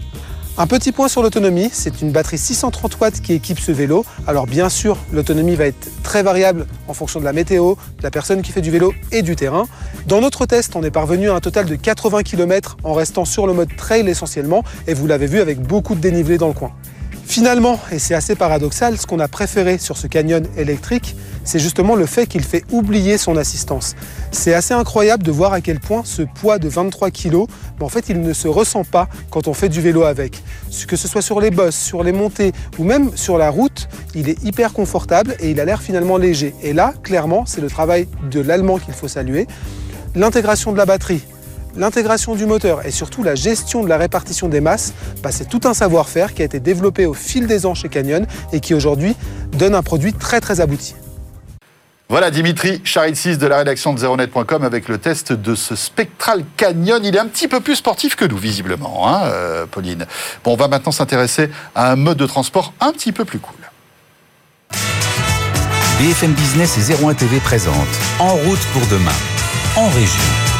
Un 0.59 0.67
petit 0.67 0.93
point 0.93 1.09
sur 1.09 1.23
l'autonomie, 1.23 1.71
c'est 1.73 2.03
une 2.03 2.11
batterie 2.11 2.37
630 2.37 3.01
watts 3.01 3.21
qui 3.23 3.33
équipe 3.33 3.59
ce 3.59 3.73
vélo. 3.73 4.05
Alors 4.27 4.47
bien 4.47 4.69
sûr, 4.69 4.99
l'autonomie 5.11 5.55
va 5.55 5.65
être 5.65 5.89
très 6.03 6.23
variable 6.23 6.67
en 6.89 6.93
fonction 6.93 7.21
de 7.21 7.25
la 7.25 7.33
météo, 7.33 7.77
de 7.99 8.03
la 8.03 8.11
personne 8.11 8.43
qui 8.43 8.53
fait 8.53 8.61
du 8.61 8.71
vélo 8.71 8.93
et 9.13 9.23
du 9.23 9.35
terrain. 9.35 9.65
Dans 10.07 10.21
notre 10.21 10.45
test, 10.45 10.77
on 10.77 10.83
est 10.83 10.91
parvenu 10.91 11.31
à 11.31 11.35
un 11.35 11.41
total 11.41 11.65
de 11.65 11.75
80 11.75 12.23
km 12.23 12.77
en 12.85 12.93
restant 12.93 13.25
sur 13.25 13.47
le 13.47 13.55
mode 13.55 13.75
trail 13.77 14.07
essentiellement, 14.07 14.63
et 14.87 14.93
vous 14.93 15.07
l'avez 15.07 15.27
vu 15.27 15.41
avec 15.41 15.59
beaucoup 15.59 15.95
de 15.95 16.01
dénivelé 16.01 16.37
dans 16.37 16.49
le 16.49 16.55
coin. 16.55 16.73
Finalement, 17.25 17.81
et 17.91 17.99
c'est 17.99 18.15
assez 18.15 18.35
paradoxal, 18.35 18.99
ce 18.99 19.07
qu'on 19.07 19.19
a 19.19 19.29
préféré 19.29 19.79
sur 19.79 19.97
ce 19.97 20.07
canyon 20.07 20.47
électrique, 20.57 21.17
c'est 21.45 21.59
justement 21.59 21.97
le 21.97 22.07
fait 22.07 22.27
qu'il 22.27 22.43
fait 22.43 22.63
oublier 22.71 23.17
son 23.17 23.37
assistance. 23.37 23.95
C'est 24.31 24.55
assez 24.55 24.75
incroyable 24.75 25.23
de 25.23 25.31
voir 25.31 25.53
à 25.53 25.61
quel 25.61 25.81
point 25.81 26.03
ce 26.05 26.23
poids 26.23 26.59
de 26.59 26.69
23 26.69 27.11
kg, 27.11 27.47
en 27.81 27.89
fait, 27.89 28.09
il 28.09 28.21
ne 28.21 28.33
se 28.33 28.49
ressent 28.49 28.85
pas 28.85 29.09
quand 29.31 29.49
on 29.49 29.55
fait 29.55 29.69
du 29.69 29.81
vélo 29.81 30.03
avec. 30.03 30.43
Que 30.87 30.97
ce 30.97 31.09
soit 31.09 31.23
sur 31.23 31.41
les 31.41 31.51
bosses, 31.51 31.77
sur 31.77 32.03
les 32.03 32.13
montées 32.13 32.53
ou 32.79 32.85
même 32.85 33.17
sur 33.17 33.39
la 33.39 33.51
route, 33.51 33.89
il 34.15 34.29
est 34.29 34.43
hyper 34.45 34.73
confortable 34.73 35.37
et 35.41 35.51
il 35.51 35.61
a 35.61 35.65
l'air 35.65 35.83
finalement 35.83 36.17
léger. 36.17 36.55
Et 36.63 36.73
là, 36.73 36.95
clairement, 37.03 37.45
c'est 37.47 37.61
le 37.61 37.69
travail 37.69 38.09
de 38.31 38.41
l'allemand 38.41 38.79
qu'il 38.79 38.95
faut 38.95 39.09
saluer. 39.09 39.47
L'intégration 40.15 40.73
de 40.73 40.77
la 40.77 40.87
batterie, 40.87 41.23
l'intégration 41.77 42.35
du 42.35 42.47
moteur 42.47 42.87
et 42.87 42.91
surtout 42.91 43.23
la 43.23 43.35
gestion 43.35 43.83
de 43.83 43.89
la 43.89 43.97
répartition 43.97 44.49
des 44.49 44.61
masses, 44.61 44.93
bah, 45.23 45.31
c'est 45.33 45.49
tout 45.49 45.61
un 45.65 45.75
savoir-faire 45.75 46.35
qui 46.35 46.43
a 46.43 46.45
été 46.45 46.61
développé 46.61 47.07
au 47.07 47.15
fil 47.15 47.47
des 47.47 47.67
ans 47.67 47.75
chez 47.75 47.89
Canyon 47.89 48.27
et 48.53 48.61
qui 48.61 48.75
aujourd'hui 48.75 49.15
donne 49.53 49.75
un 49.75 49.83
produit 49.83 50.13
très 50.13 50.41
très 50.41 50.61
abouti. 50.61 50.95
Voilà 52.09 52.31
Dimitri 52.31 52.83
Charitsis 52.85 53.39
de 53.39 53.47
la 53.47 53.57
rédaction 53.57 53.95
de 53.95 53.99
Zeronet.com 53.99 54.65
avec 54.65 54.87
le 54.89 54.99
test 54.99 55.33
de 55.33 55.55
ce 55.55 55.75
Spectral 55.75 56.45
Canyon. 56.59 57.01
Il 57.03 57.17
est 57.17 57.19
un 57.19 57.27
petit 57.27 57.49
peu 57.49 57.61
plus 57.61 57.77
sportif 57.77 58.17
que 58.17 58.27
nous, 58.27 58.37
visiblement, 58.37 59.09
hein, 59.09 59.23
euh, 59.25 59.65
Pauline. 59.65 60.07
Bon, 60.45 60.53
on 60.53 60.57
va 60.57 60.69
maintenant 60.69 60.93
s'intéresser 60.93 61.49
à 61.75 61.91
un 61.91 61.97
mode 61.97 62.19
de 62.19 62.27
transport 62.27 62.75
un 62.81 62.93
petit 62.93 63.13
peu 63.13 63.25
plus 63.25 63.39
cool. 63.39 63.57
BFM 65.99 66.33
Business 66.33 66.91
et 66.91 67.03
01 67.03 67.15
TV 67.15 67.39
présente 67.39 67.75
En 68.19 68.35
route 68.35 68.61
pour 68.75 68.87
demain, 68.89 69.11
en 69.77 69.89
région. 69.89 70.52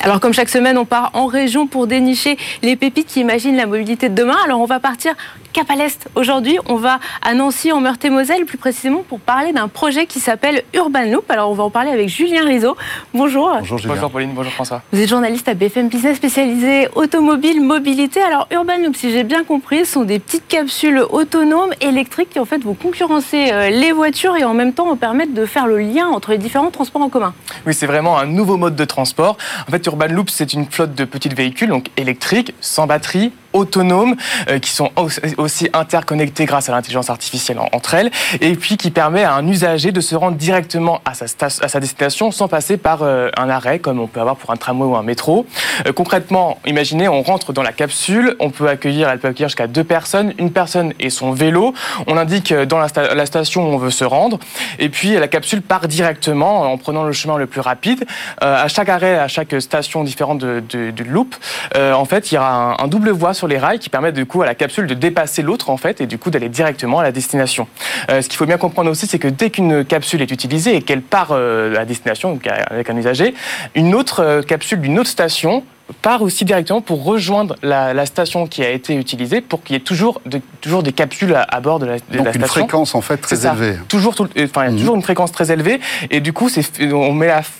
Alors 0.00 0.20
comme 0.20 0.32
chaque 0.32 0.48
semaine, 0.48 0.78
on 0.78 0.84
part 0.84 1.10
en 1.14 1.26
région 1.26 1.66
pour 1.66 1.86
dénicher 1.86 2.38
les 2.62 2.76
pépites 2.76 3.08
qui 3.08 3.20
imaginent 3.20 3.56
la 3.56 3.66
mobilité 3.66 4.08
de 4.08 4.14
demain. 4.14 4.36
Alors 4.44 4.60
on 4.60 4.64
va 4.64 4.78
partir 4.78 5.14
cap 5.52 5.70
à 5.70 5.74
l'est. 5.74 6.08
Aujourd'hui, 6.14 6.58
on 6.68 6.76
va 6.76 7.00
à 7.22 7.34
Nancy, 7.34 7.72
en 7.72 7.80
Meurthe-et-Moselle, 7.80 8.44
plus 8.44 8.58
précisément 8.58 9.02
pour 9.08 9.18
parler 9.18 9.52
d'un 9.52 9.66
projet 9.66 10.06
qui 10.06 10.20
s'appelle 10.20 10.62
Urban 10.74 11.04
Loop. 11.10 11.28
Alors 11.30 11.50
on 11.50 11.54
va 11.54 11.64
en 11.64 11.70
parler 11.70 11.90
avec 11.90 12.08
Julien 12.08 12.44
Rizzo. 12.44 12.76
Bonjour. 13.12 13.50
Bonjour 13.58 13.78
Julien. 13.78 13.94
Bonjour 13.94 14.10
Pauline, 14.10 14.32
bonjour 14.34 14.52
François. 14.52 14.82
Vous 14.92 15.00
êtes 15.00 15.08
journaliste 15.08 15.48
à 15.48 15.54
BFM 15.54 15.88
Business 15.88 16.16
spécialisé 16.16 16.88
automobile, 16.94 17.60
mobilité. 17.60 18.22
Alors 18.22 18.46
Urban 18.52 18.78
Loop, 18.84 18.94
si 18.94 19.10
j'ai 19.10 19.24
bien 19.24 19.42
compris, 19.42 19.84
sont 19.84 20.04
des 20.04 20.18
petites 20.18 20.46
capsules 20.46 21.02
autonomes 21.10 21.72
électriques 21.80 22.30
qui 22.30 22.38
en 22.38 22.44
fait 22.44 22.62
vont 22.62 22.74
concurrencer 22.74 23.48
euh, 23.50 23.70
les 23.70 23.92
voitures 23.92 24.36
et 24.36 24.44
en 24.44 24.54
même 24.54 24.72
temps 24.72 24.86
vont 24.86 24.96
permettre 24.96 25.34
de 25.34 25.44
faire 25.44 25.66
le 25.66 25.78
lien 25.78 26.06
entre 26.06 26.30
les 26.30 26.38
différents 26.38 26.70
transports 26.70 27.02
en 27.02 27.08
commun. 27.08 27.34
Oui, 27.66 27.74
c'est 27.74 27.86
vraiment 27.86 28.18
un 28.18 28.26
nouveau 28.26 28.56
mode 28.58 28.76
de 28.76 28.84
transport. 28.84 29.36
En 29.66 29.70
fait, 29.70 29.87
Urban 29.88 30.08
Loop, 30.08 30.28
c'est 30.28 30.52
une 30.52 30.66
flotte 30.66 30.94
de 30.94 31.06
petits 31.06 31.30
véhicules, 31.30 31.70
donc 31.70 31.88
électriques, 31.96 32.52
sans 32.60 32.86
batterie, 32.86 33.32
autonomes 33.58 34.16
euh, 34.48 34.58
qui 34.58 34.70
sont 34.70 34.90
aussi 35.36 35.68
interconnectés 35.72 36.44
grâce 36.44 36.68
à 36.68 36.72
l'intelligence 36.72 37.10
artificielle 37.10 37.58
entre 37.72 37.94
elles 37.94 38.10
et 38.40 38.54
puis 38.54 38.76
qui 38.76 38.90
permet 38.90 39.24
à 39.24 39.34
un 39.34 39.46
usager 39.46 39.92
de 39.92 40.00
se 40.00 40.14
rendre 40.14 40.36
directement 40.36 41.00
à 41.04 41.14
sa, 41.14 41.80
destination 41.80 42.30
sans 42.30 42.48
passer 42.48 42.76
par 42.76 43.02
euh, 43.02 43.30
un 43.36 43.48
arrêt 43.50 43.78
comme 43.78 44.00
on 44.00 44.06
peut 44.06 44.20
avoir 44.20 44.36
pour 44.36 44.50
un 44.50 44.56
tramway 44.56 44.86
ou 44.86 44.96
un 44.96 45.02
métro. 45.02 45.46
Euh, 45.86 45.92
concrètement, 45.92 46.58
imaginez, 46.66 47.08
on 47.08 47.22
rentre 47.22 47.52
dans 47.52 47.62
la 47.62 47.72
capsule, 47.72 48.36
on 48.40 48.50
peut 48.50 48.68
accueillir, 48.68 49.08
elle 49.08 49.18
peut 49.18 49.28
accueillir 49.28 49.48
jusqu'à 49.48 49.66
deux 49.66 49.84
personnes, 49.84 50.32
une 50.38 50.52
personne 50.52 50.92
et 51.00 51.10
son 51.10 51.32
vélo. 51.32 51.74
On 52.06 52.16
indique 52.16 52.52
dans 52.52 52.78
la, 52.78 53.26
station 53.26 53.68
où 53.68 53.74
on 53.74 53.78
veut 53.78 53.90
se 53.90 54.04
rendre 54.04 54.38
et 54.78 54.88
puis 54.88 55.14
la 55.14 55.28
capsule 55.28 55.60
part 55.60 55.88
directement 55.88 56.62
en 56.72 56.78
prenant 56.78 57.04
le 57.04 57.12
chemin 57.12 57.36
le 57.36 57.46
plus 57.46 57.60
rapide. 57.60 58.06
à 58.40 58.68
chaque 58.68 58.88
arrêt, 58.88 59.18
à 59.18 59.28
chaque 59.28 59.60
station 59.60 60.04
différente 60.04 60.38
de, 60.38 60.62
de, 60.68 60.90
de 60.90 61.04
loop, 61.04 61.34
en 61.76 62.04
fait, 62.04 62.30
il 62.30 62.36
y 62.36 62.38
aura 62.38 62.52
un, 62.52 62.76
un 62.78 62.86
double 62.86 63.10
voie 63.10 63.34
sur 63.34 63.47
les 63.48 63.58
rails 63.58 63.78
qui 63.78 63.88
permettent 63.88 64.14
du 64.14 64.26
coup 64.26 64.42
à 64.42 64.46
la 64.46 64.54
capsule 64.54 64.86
de 64.86 64.94
dépasser 64.94 65.42
l'autre 65.42 65.70
en 65.70 65.76
fait 65.76 66.00
et 66.00 66.06
du 66.06 66.18
coup 66.18 66.30
d'aller 66.30 66.48
directement 66.48 67.00
à 67.00 67.02
la 67.02 67.12
destination. 67.12 67.66
Euh, 68.10 68.22
ce 68.22 68.28
qu'il 68.28 68.36
faut 68.36 68.46
bien 68.46 68.58
comprendre 68.58 68.90
aussi, 68.90 69.06
c'est 69.06 69.18
que 69.18 69.28
dès 69.28 69.50
qu'une 69.50 69.84
capsule 69.84 70.22
est 70.22 70.30
utilisée 70.30 70.76
et 70.76 70.82
qu'elle 70.82 71.02
part 71.02 71.30
euh, 71.32 71.76
à 71.76 71.84
destination 71.84 72.38
avec 72.70 72.90
un 72.90 72.96
usager, 72.96 73.34
une 73.74 73.94
autre 73.94 74.20
euh, 74.22 74.42
capsule 74.42 74.80
d'une 74.80 74.98
autre 74.98 75.10
station 75.10 75.64
part 76.02 76.22
aussi 76.22 76.44
directement 76.44 76.80
pour 76.80 77.04
rejoindre 77.04 77.56
la, 77.62 78.06
station 78.06 78.46
qui 78.46 78.62
a 78.62 78.70
été 78.70 78.94
utilisée 78.94 79.40
pour 79.40 79.62
qu'il 79.62 79.74
y 79.74 79.76
ait 79.76 79.82
toujours, 79.82 80.20
toujours 80.60 80.82
des 80.82 80.92
capsules 80.92 81.34
à, 81.34 81.60
bord 81.60 81.78
de 81.78 81.86
la, 81.86 81.96
de 81.96 82.18
Donc 82.18 82.34
une 82.34 82.46
fréquence 82.46 82.94
en 82.94 83.00
fait 83.00 83.18
très 83.18 83.46
élevée. 83.46 83.76
Toujours, 83.88 84.14
enfin, 84.20 84.28
il 84.36 84.40
y 84.40 84.68
a 84.68 84.70
mhm. 84.70 84.78
toujours 84.78 84.94
une 84.94 85.02
fréquence 85.02 85.32
très 85.32 85.50
élevée 85.50 85.80
et 86.10 86.20
du 86.20 86.32
coup 86.32 86.48
c'est 86.48 86.62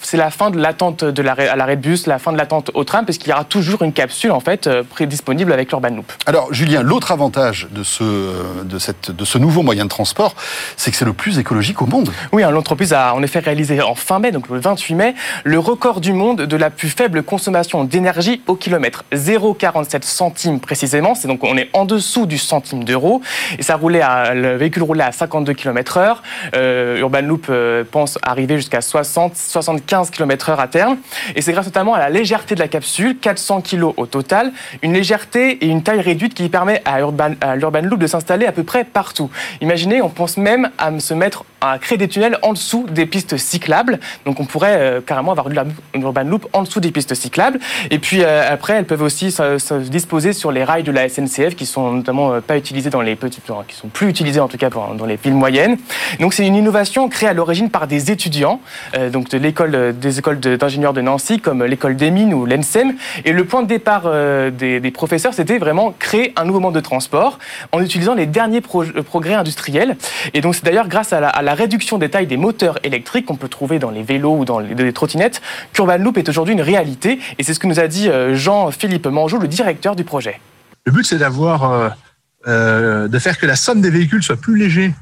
c'est 0.03 0.17
la 0.17 0.31
fin 0.31 0.51
de 0.51 0.59
l'attente 0.59 1.05
de 1.05 1.23
l'arrêt 1.23 1.49
à 1.49 1.57
l'arrêt 1.57 1.77
de 1.77 1.83
bus, 1.83 2.07
la 2.07 2.19
fin 2.19 2.33
de 2.33 2.38
l'attente 2.38 2.71
au 2.75 2.85
tram 2.85 3.05
parce 3.05 3.19
qu'il 3.19 3.31
y 3.31 3.33
aura 3.33 3.45
toujours 3.45 3.83
une 3.83 3.93
capsule 3.93 4.31
en 4.31 4.41
fait 4.41 4.67
euh, 4.67 4.83
disponible 5.07 5.53
avec 5.53 5.71
l'Urban 5.71 5.91
Loop. 5.91 6.12
Alors 6.27 6.53
Julien, 6.53 6.83
l'autre 6.83 7.12
avantage 7.12 7.69
de 7.71 7.83
ce 7.83 8.64
de 8.64 8.79
cette 8.79 9.11
de 9.11 9.25
ce 9.25 9.38
nouveau 9.38 9.62
moyen 9.62 9.85
de 9.85 9.88
transport, 9.88 10.35
c'est 10.77 10.91
que 10.91 10.97
c'est 10.97 11.05
le 11.05 11.12
plus 11.12 11.38
écologique 11.38 11.81
au 11.83 11.87
monde. 11.87 12.11
Oui, 12.33 12.43
hein, 12.43 12.51
l'entreprise 12.51 12.93
a 12.93 13.14
en 13.14 13.23
effet 13.23 13.38
réalisé 13.38 13.81
en 13.81 13.95
fin 13.95 14.19
mai, 14.19 14.33
donc 14.33 14.49
le 14.49 14.59
28 14.59 14.95
mai, 14.95 15.14
le 15.45 15.59
record 15.59 16.01
du 16.01 16.12
monde 16.12 16.43
de 16.43 16.57
la 16.57 16.71
plus 16.71 16.88
faible 16.88 17.23
consommation 17.23 17.85
d'énergie 17.85 18.18
au 18.47 18.55
kilomètre. 18.55 19.05
0,47 19.13 20.03
centimes 20.03 20.61
précisément. 20.61 21.15
C'est 21.15 21.29
donc 21.29 21.45
on 21.45 21.57
est 21.57 21.69
en 21.73 21.85
dessous 21.85 22.27
du 22.27 22.39
centime 22.39 22.85
d'euro. 22.85 23.23
Et 23.59 23.63
ça 23.63 23.77
roulait 23.77 24.03
à, 24.03 24.35
le 24.35 24.57
véhicule 24.57 24.83
roulait 24.83 25.05
à 25.05 25.13
52 25.13 25.53
km 25.53 25.97
heure. 25.97 26.23
Euh, 26.55 26.99
Urban 26.99 27.23
Loop 27.23 27.47
euh, 27.51 27.85
pense 27.91 28.19
arriver 28.23 28.57
jusqu'à 28.57 28.81
60, 28.81 29.37
75 29.37 30.11
km 30.11 30.51
heure 30.51 30.61
à 30.61 30.69
terme. 30.69 30.99
Et 31.37 31.43
c'est 31.43 31.53
grâce 31.53 31.67
notamment 31.67 31.95
à 31.95 31.99
la 31.99 32.11
légèreté 32.11 32.55
de 32.55 32.61
la 32.61 32.69
capsule, 32.69 33.17
400 33.19 33.63
kg 33.63 33.85
au 33.97 34.07
total, 34.07 34.53
une 34.83 34.93
légèreté 34.93 35.65
et 35.65 35.67
une 35.67 35.83
taille 35.83 36.01
réduite 36.01 36.35
qui 36.35 36.49
permet 36.49 36.83
à 36.85 37.01
Urban, 37.01 37.31
Loop 37.83 38.01
de 38.01 38.07
s'installer 38.07 38.47
à 38.47 38.53
peu 38.53 38.65
près 38.65 38.85
partout. 38.85 39.31
Imaginez, 39.61 40.03
on 40.03 40.09
pense 40.09 40.37
même 40.37 40.71
à 40.79 40.99
se 40.99 41.15
mettre 41.15 41.45
à 41.61 41.79
créer 41.79 41.99
des 41.99 42.09
tunnels 42.09 42.39
en 42.43 42.53
dessous 42.53 42.87
des 42.89 43.07
pistes 43.07 43.37
cyclables. 43.37 43.99
Donc 44.25 44.41
on 44.41 44.45
pourrait 44.45 44.77
euh, 44.79 45.01
carrément 45.01 45.33
avoir 45.33 45.49
une 45.49 46.03
Urban 46.03 46.25
Loop 46.25 46.49
en 46.53 46.63
dessous 46.63 46.81
des 46.81 46.91
pistes 46.91 47.15
cyclables. 47.15 47.59
Et 47.91 47.99
puis 47.99 48.08
euh, 48.14 48.53
après, 48.53 48.75
elles 48.75 48.85
peuvent 48.85 49.03
aussi 49.03 49.31
se, 49.31 49.75
disposer 49.88 50.33
sur 50.33 50.53
les 50.53 50.64
rails 50.64 50.83
de 50.83 50.92
la 50.92 51.09
SNCF 51.09 51.55
qui 51.57 51.66
sont 51.66 51.92
notamment 51.92 52.33
euh, 52.33 52.40
pas 52.40 52.57
utilisés 52.57 52.90
dans 52.90 53.01
les 53.01 53.16
petites, 53.16 53.44
qui 53.66 53.77
sont 53.77 53.88
plus 53.88 54.09
utilisés 54.09 54.40
en 54.40 54.49
tout 54.49 54.57
cas 54.57 54.71
dans 54.71 55.07
les 55.07 55.16
villes 55.16 55.35
moyennes. 55.35 55.77
Donc 56.21 56.35
c'est 56.35 56.47
une 56.47 56.57
innovation 56.57 57.09
créée 57.09 57.29
à 57.29 57.33
l'origine 57.33 57.71
par 57.71 57.87
des 57.87 58.11
étudiants, 58.11 58.61
donc 59.12 59.29
de 59.31 59.38
l'école 59.38 59.97
des 59.99 60.18
écoles 60.18 60.40
d'ingénieurs 60.40 60.92
de 60.92 61.01
Nancy 61.01 61.40
comme 61.40 61.64
l'école 61.64 61.97
des 61.97 62.11
mines 62.11 62.35
ou 62.35 62.47
l'ENSEM. 62.47 62.94
Et 63.25 63.33
le 63.33 63.44
point 63.44 63.62
de 63.62 63.68
départ 63.68 64.11
des, 64.53 64.90
professeurs, 64.92 65.35
c'était 65.35 65.59
vraiment 65.59 65.94
créer 65.99 66.33
un 66.37 66.44
nouveau 66.44 66.61
mode 66.61 66.75
de 66.75 66.81
transport 66.81 67.38
en 67.73 67.83
utilisant 67.83 68.14
les 68.14 68.27
derniers 68.27 68.61
progrès 68.61 69.35
industriels. 69.35 69.97
Et 70.35 70.40
donc 70.40 70.55
c'est 70.55 70.64
d'ailleurs 70.64 70.88
grâce 70.88 71.12
à 71.12 71.42
la 71.42 71.55
réduction 71.55 71.99
des 71.99 72.09
tailles 72.09 72.27
des 72.27 72.37
moteurs 72.37 72.79
électriques 72.85 73.27
qu'on 73.27 73.37
peut 73.37 73.49
trouver 73.49 73.79
dans 73.79 73.90
les 73.90 74.03
vélos 74.03 74.37
ou 74.37 74.44
dans 74.44 74.59
les, 74.59 74.92
trottinettes, 74.92 75.40
qu'Urban 75.73 75.99
Loop 75.99 76.18
est 76.18 76.29
aujourd'hui 76.29 76.55
une 76.55 76.62
réalité. 76.62 77.18
Et 77.38 77.42
c'est 77.42 77.55
ce 77.55 77.61
que 77.61 77.66
nous 77.66 77.81
a 77.81 77.87
dit 77.87 77.98
euh, 78.07 78.35
Jean-Philippe 78.35 79.07
Manjou, 79.07 79.39
le 79.39 79.49
directeur 79.49 79.97
du 79.97 80.05
projet. 80.05 80.41
Le 80.85 80.93
but, 80.93 81.05
c'est 81.05 81.19
d'avoir, 81.19 81.65
euh, 81.65 81.89
euh, 82.47 83.09
de 83.09 83.19
faire 83.19 83.39
que 83.39 83.47
la 83.47 83.57
somme 83.57 83.81
des 83.81 83.91
véhicules 83.91 84.23
soit 84.23 84.37
plus 84.37 84.57
léger 84.57 84.95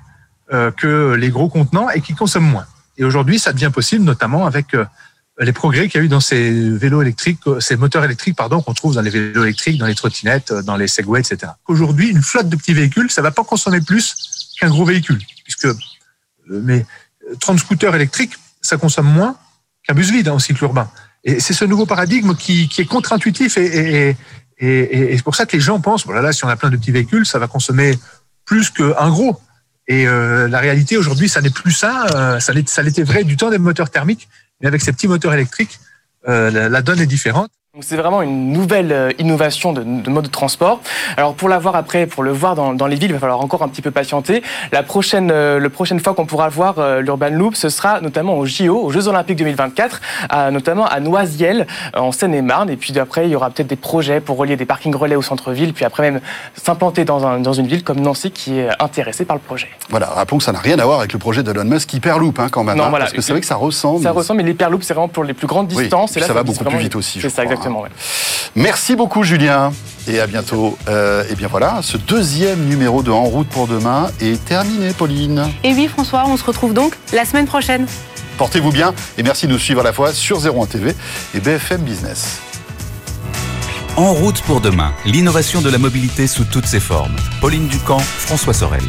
que 0.77 1.15
les 1.15 1.31
gros 1.31 1.49
contenants 1.49 1.91
et 1.91 2.01
qui 2.01 2.15
consomment 2.15 2.49
moins. 2.49 2.67
Et 2.99 3.05
aujourd'hui, 3.05 3.41
ça 3.41 3.53
devient 3.53 3.73
possible, 3.75 4.05
notamment 4.05 4.47
avec 4.47 4.77
les 5.41 5.53
progrès 5.53 5.89
qu'il 5.89 6.01
y 6.01 6.03
a 6.03 6.07
eu 6.07 6.09
dans 6.09 6.21
ces 6.21 6.71
vélos 6.71 7.03
électriques, 7.03 7.41
ces 7.59 7.75
moteurs 7.75 8.05
électriques, 8.05 8.37
pardon, 8.37 8.63
qu'on 8.63 8.73
trouve 8.73 8.95
dans 8.95 9.01
les 9.01 9.11
vélos 9.11 9.43
électriques, 9.43 9.77
dans 9.77 9.87
les 9.87 9.97
trottinettes, 9.97 10.53
dans 10.53 10.77
les 10.77 10.87
Segway, 10.87 11.19
etc. 11.19 11.51
Aujourd'hui, 11.67 12.11
une 12.11 12.23
flotte 12.23 12.49
de 12.49 12.55
petits 12.55 12.75
véhicules, 12.75 13.11
ça 13.11 13.23
va 13.23 13.33
pas 13.33 13.43
consommer 13.43 13.81
plus 13.81 14.15
qu'un 14.61 14.69
gros 14.69 14.85
véhicule, 14.85 15.19
puisque 15.43 15.67
mais 16.49 16.87
30 17.41 17.59
scooters 17.59 17.97
électriques, 17.97 18.35
ça 18.61 18.77
consomme 18.77 19.13
moins 19.13 19.37
qu'un 19.83 19.95
bus 19.95 20.11
vide 20.11 20.29
en 20.29 20.39
cycle 20.39 20.63
urbain. 20.65 20.89
Et 21.27 21.41
c'est 21.41 21.53
ce 21.53 21.65
nouveau 21.65 21.87
paradigme 21.87 22.37
qui, 22.37 22.71
est 22.79 22.85
contre-intuitif 22.87 23.59
et, 23.59 24.17
c'est 24.59 25.23
pour 25.25 25.35
ça 25.35 25.45
que 25.45 25.55
les 25.55 25.61
gens 25.61 25.81
pensent, 25.81 26.07
voilà, 26.07 26.23
là, 26.23 26.33
si 26.33 26.47
on 26.47 26.49
a 26.49 26.57
plein 26.57 26.71
de 26.71 26.79
petits 26.79 26.93
véhicules, 26.93 27.27
ça 27.27 27.39
va 27.39 27.47
consommer 27.47 27.99
plus 28.47 28.71
qu'un 28.71 29.11
gros. 29.11 29.39
Et 29.89 30.07
euh, 30.07 30.49
la 30.49 30.61
réalité 30.61 30.97
aujourd'hui, 30.97 31.29
ça 31.29 31.43
n'est 31.43 31.51
plus 31.51 31.73
ça. 31.73 32.07
Euh, 32.15 32.41
ça 32.41 32.83
l'était 32.83 33.03
vrai 33.03 33.25
du 33.25 33.37
temps 33.37 33.51
des 33.51 33.59
moteurs 33.59 33.91
thermiques, 33.91 34.29
mais 34.61 34.69
avec 34.69 34.81
ces 34.81 34.93
petits 34.93 35.09
moteurs 35.09 35.35
électriques, 35.35 35.79
euh, 36.27 36.69
la 36.71 36.83
donne 36.83 37.01
est 37.01 37.07
différente. 37.07 37.51
C'est 37.83 37.97
vraiment 37.97 38.23
une 38.23 38.53
nouvelle 38.53 38.91
euh, 38.91 39.11
innovation 39.19 39.75
de, 39.75 39.83
mode 40.09 40.25
de 40.25 40.31
transport. 40.31 40.81
Alors 41.19 41.35
pour 41.35 41.51
la 41.51 41.59
voir 41.59 41.77
après, 41.77 42.07
pour 42.07 42.23
le 42.23 42.33
voir 42.33 42.55
dans, 42.55 42.87
les 42.87 42.97
villes, 42.97 43.11
il 43.11 43.13
va 43.13 43.19
falloir 43.19 43.43
encore 43.43 43.63
un 43.63 43.69
petit 43.69 43.83
peu 43.83 43.91
patienter. 43.91 44.43
La 44.73 44.83
prochaine, 44.83 45.31
euh, 45.31 45.69
prochaine 45.69 46.01
fois 46.01 46.15
qu'on 46.15 46.25
pourra 46.25 46.49
voir 46.49 46.79
euh, 46.79 47.03
l'Urban 47.03 47.29
Loop, 47.29 47.55
ce 47.55 47.69
sera 47.69 48.01
notamment 48.01 48.39
au 48.39 48.47
JO, 48.47 48.79
aux 48.79 48.91
Jeux 48.91 49.09
Olympiques 49.09 49.37
2024, 49.37 50.01
notamment 50.53 50.87
à 50.87 51.01
Noisiel, 51.01 51.67
en 51.95 52.13
Seine-et-Marne. 52.13 52.71
Et 52.71 52.77
puis 52.77 52.99
après, 52.99 53.27
il 53.27 53.33
y 53.33 53.37
aura 53.37 53.51
peut-être 53.51 53.67
des 53.67 53.77
projets 53.77 54.21
pour 54.21 54.39
relier 54.39 54.57
des 54.57 54.65
parkings 54.65 54.95
relais 54.95 55.17
au 55.17 55.23
centre-ville, 55.23 55.75
puis 55.75 55.85
après 55.85 56.11
même 56.11 56.21
s'implanter 56.55 57.05
dans, 57.05 57.39
dans 57.41 57.53
une 57.53 57.67
ville 57.67 57.85
comme 57.85 58.01
Nancy 58.01 58.31
qui 58.31 58.59
est 58.59 58.71
intéressée 58.81 59.27
par 59.27 59.37
le 59.37 59.43
projet. 59.43 59.69
Voilà, 59.91 60.07
rappelons 60.07 60.39
que 60.39 60.45
ça 60.45 60.53
n'a 60.53 60.61
rien 60.61 60.79
à 60.79 60.87
voir 60.87 61.01
avec 61.01 61.13
le 61.13 61.19
projet 61.19 61.43
d'Elon 61.43 61.65
Musk 61.65 61.93
Hyperloop 61.93 62.39
hein, 62.39 62.49
quand 62.51 62.65
même. 62.65 62.79
Non, 62.79 62.85
hein, 62.85 62.93
parce 62.93 63.13
que 63.13 63.21
c'est 63.21 63.33
vrai 63.33 63.41
que 63.41 63.47
ça 63.47 63.57
ressemble. 63.57 64.03
Ça 64.03 64.13
ressemble, 64.13 64.39
mais 64.39 64.49
l'Hyperloop, 64.49 64.83
c'est 64.83 64.95
vraiment 64.95 65.09
pour 65.09 65.25
les 65.25 65.35
plus 65.35 65.47
grandes 65.47 65.69
distances. 65.69 66.17
et 66.17 66.21
là, 66.21 66.27
ça, 66.27 66.33
va 66.33 66.43
beaucoup 66.43 66.65
plus 66.65 66.79
vite 66.79 66.97
aussi. 66.97 67.21
C'est 67.21 67.29
ça, 67.29 67.43
exactement. 67.43 67.66
Merci 68.55 68.97
beaucoup, 68.97 69.23
Julien. 69.23 69.73
Et 70.09 70.21
à 70.21 70.27
bientôt. 70.27 70.79
Euh, 70.89 71.25
et 71.31 71.35
bien 71.35 71.49
voilà, 71.49 71.81
ce 71.83 71.97
deuxième 71.97 72.65
numéro 72.67 73.03
de 73.03 73.11
En 73.11 73.25
route 73.25 73.49
pour 73.49 73.67
demain 73.67 74.11
est 74.21 74.43
terminé, 74.45 74.93
Pauline. 74.93 75.51
Et 75.65 75.75
oui, 75.75 75.89
François, 75.89 76.25
on 76.27 76.37
se 76.37 76.45
retrouve 76.45 76.73
donc 76.73 76.95
la 77.13 77.25
semaine 77.25 77.47
prochaine. 77.47 77.87
Portez-vous 78.39 78.71
bien 78.71 78.95
et 79.19 79.23
merci 79.23 79.47
de 79.47 79.53
nous 79.53 79.59
suivre 79.59 79.81
à 79.81 79.85
la 79.85 79.93
fois 79.93 80.13
sur 80.13 80.39
01 80.39 80.67
TV 80.67 80.95
et 81.35 81.41
BFM 81.41 81.83
Business. 81.83 82.41
En 83.97 84.13
route 84.13 84.43
pour 84.43 84.61
demain, 84.61 84.93
l'innovation 85.07 85.63
de 85.63 85.71
la 85.71 85.79
mobilité 85.79 86.27
sous 86.27 86.45
toutes 86.45 86.67
ses 86.67 86.81
formes. 86.81 87.17
Pauline 87.41 87.67
Ducamp, 87.67 87.99
François 87.99 88.53
Sorel. 88.53 88.83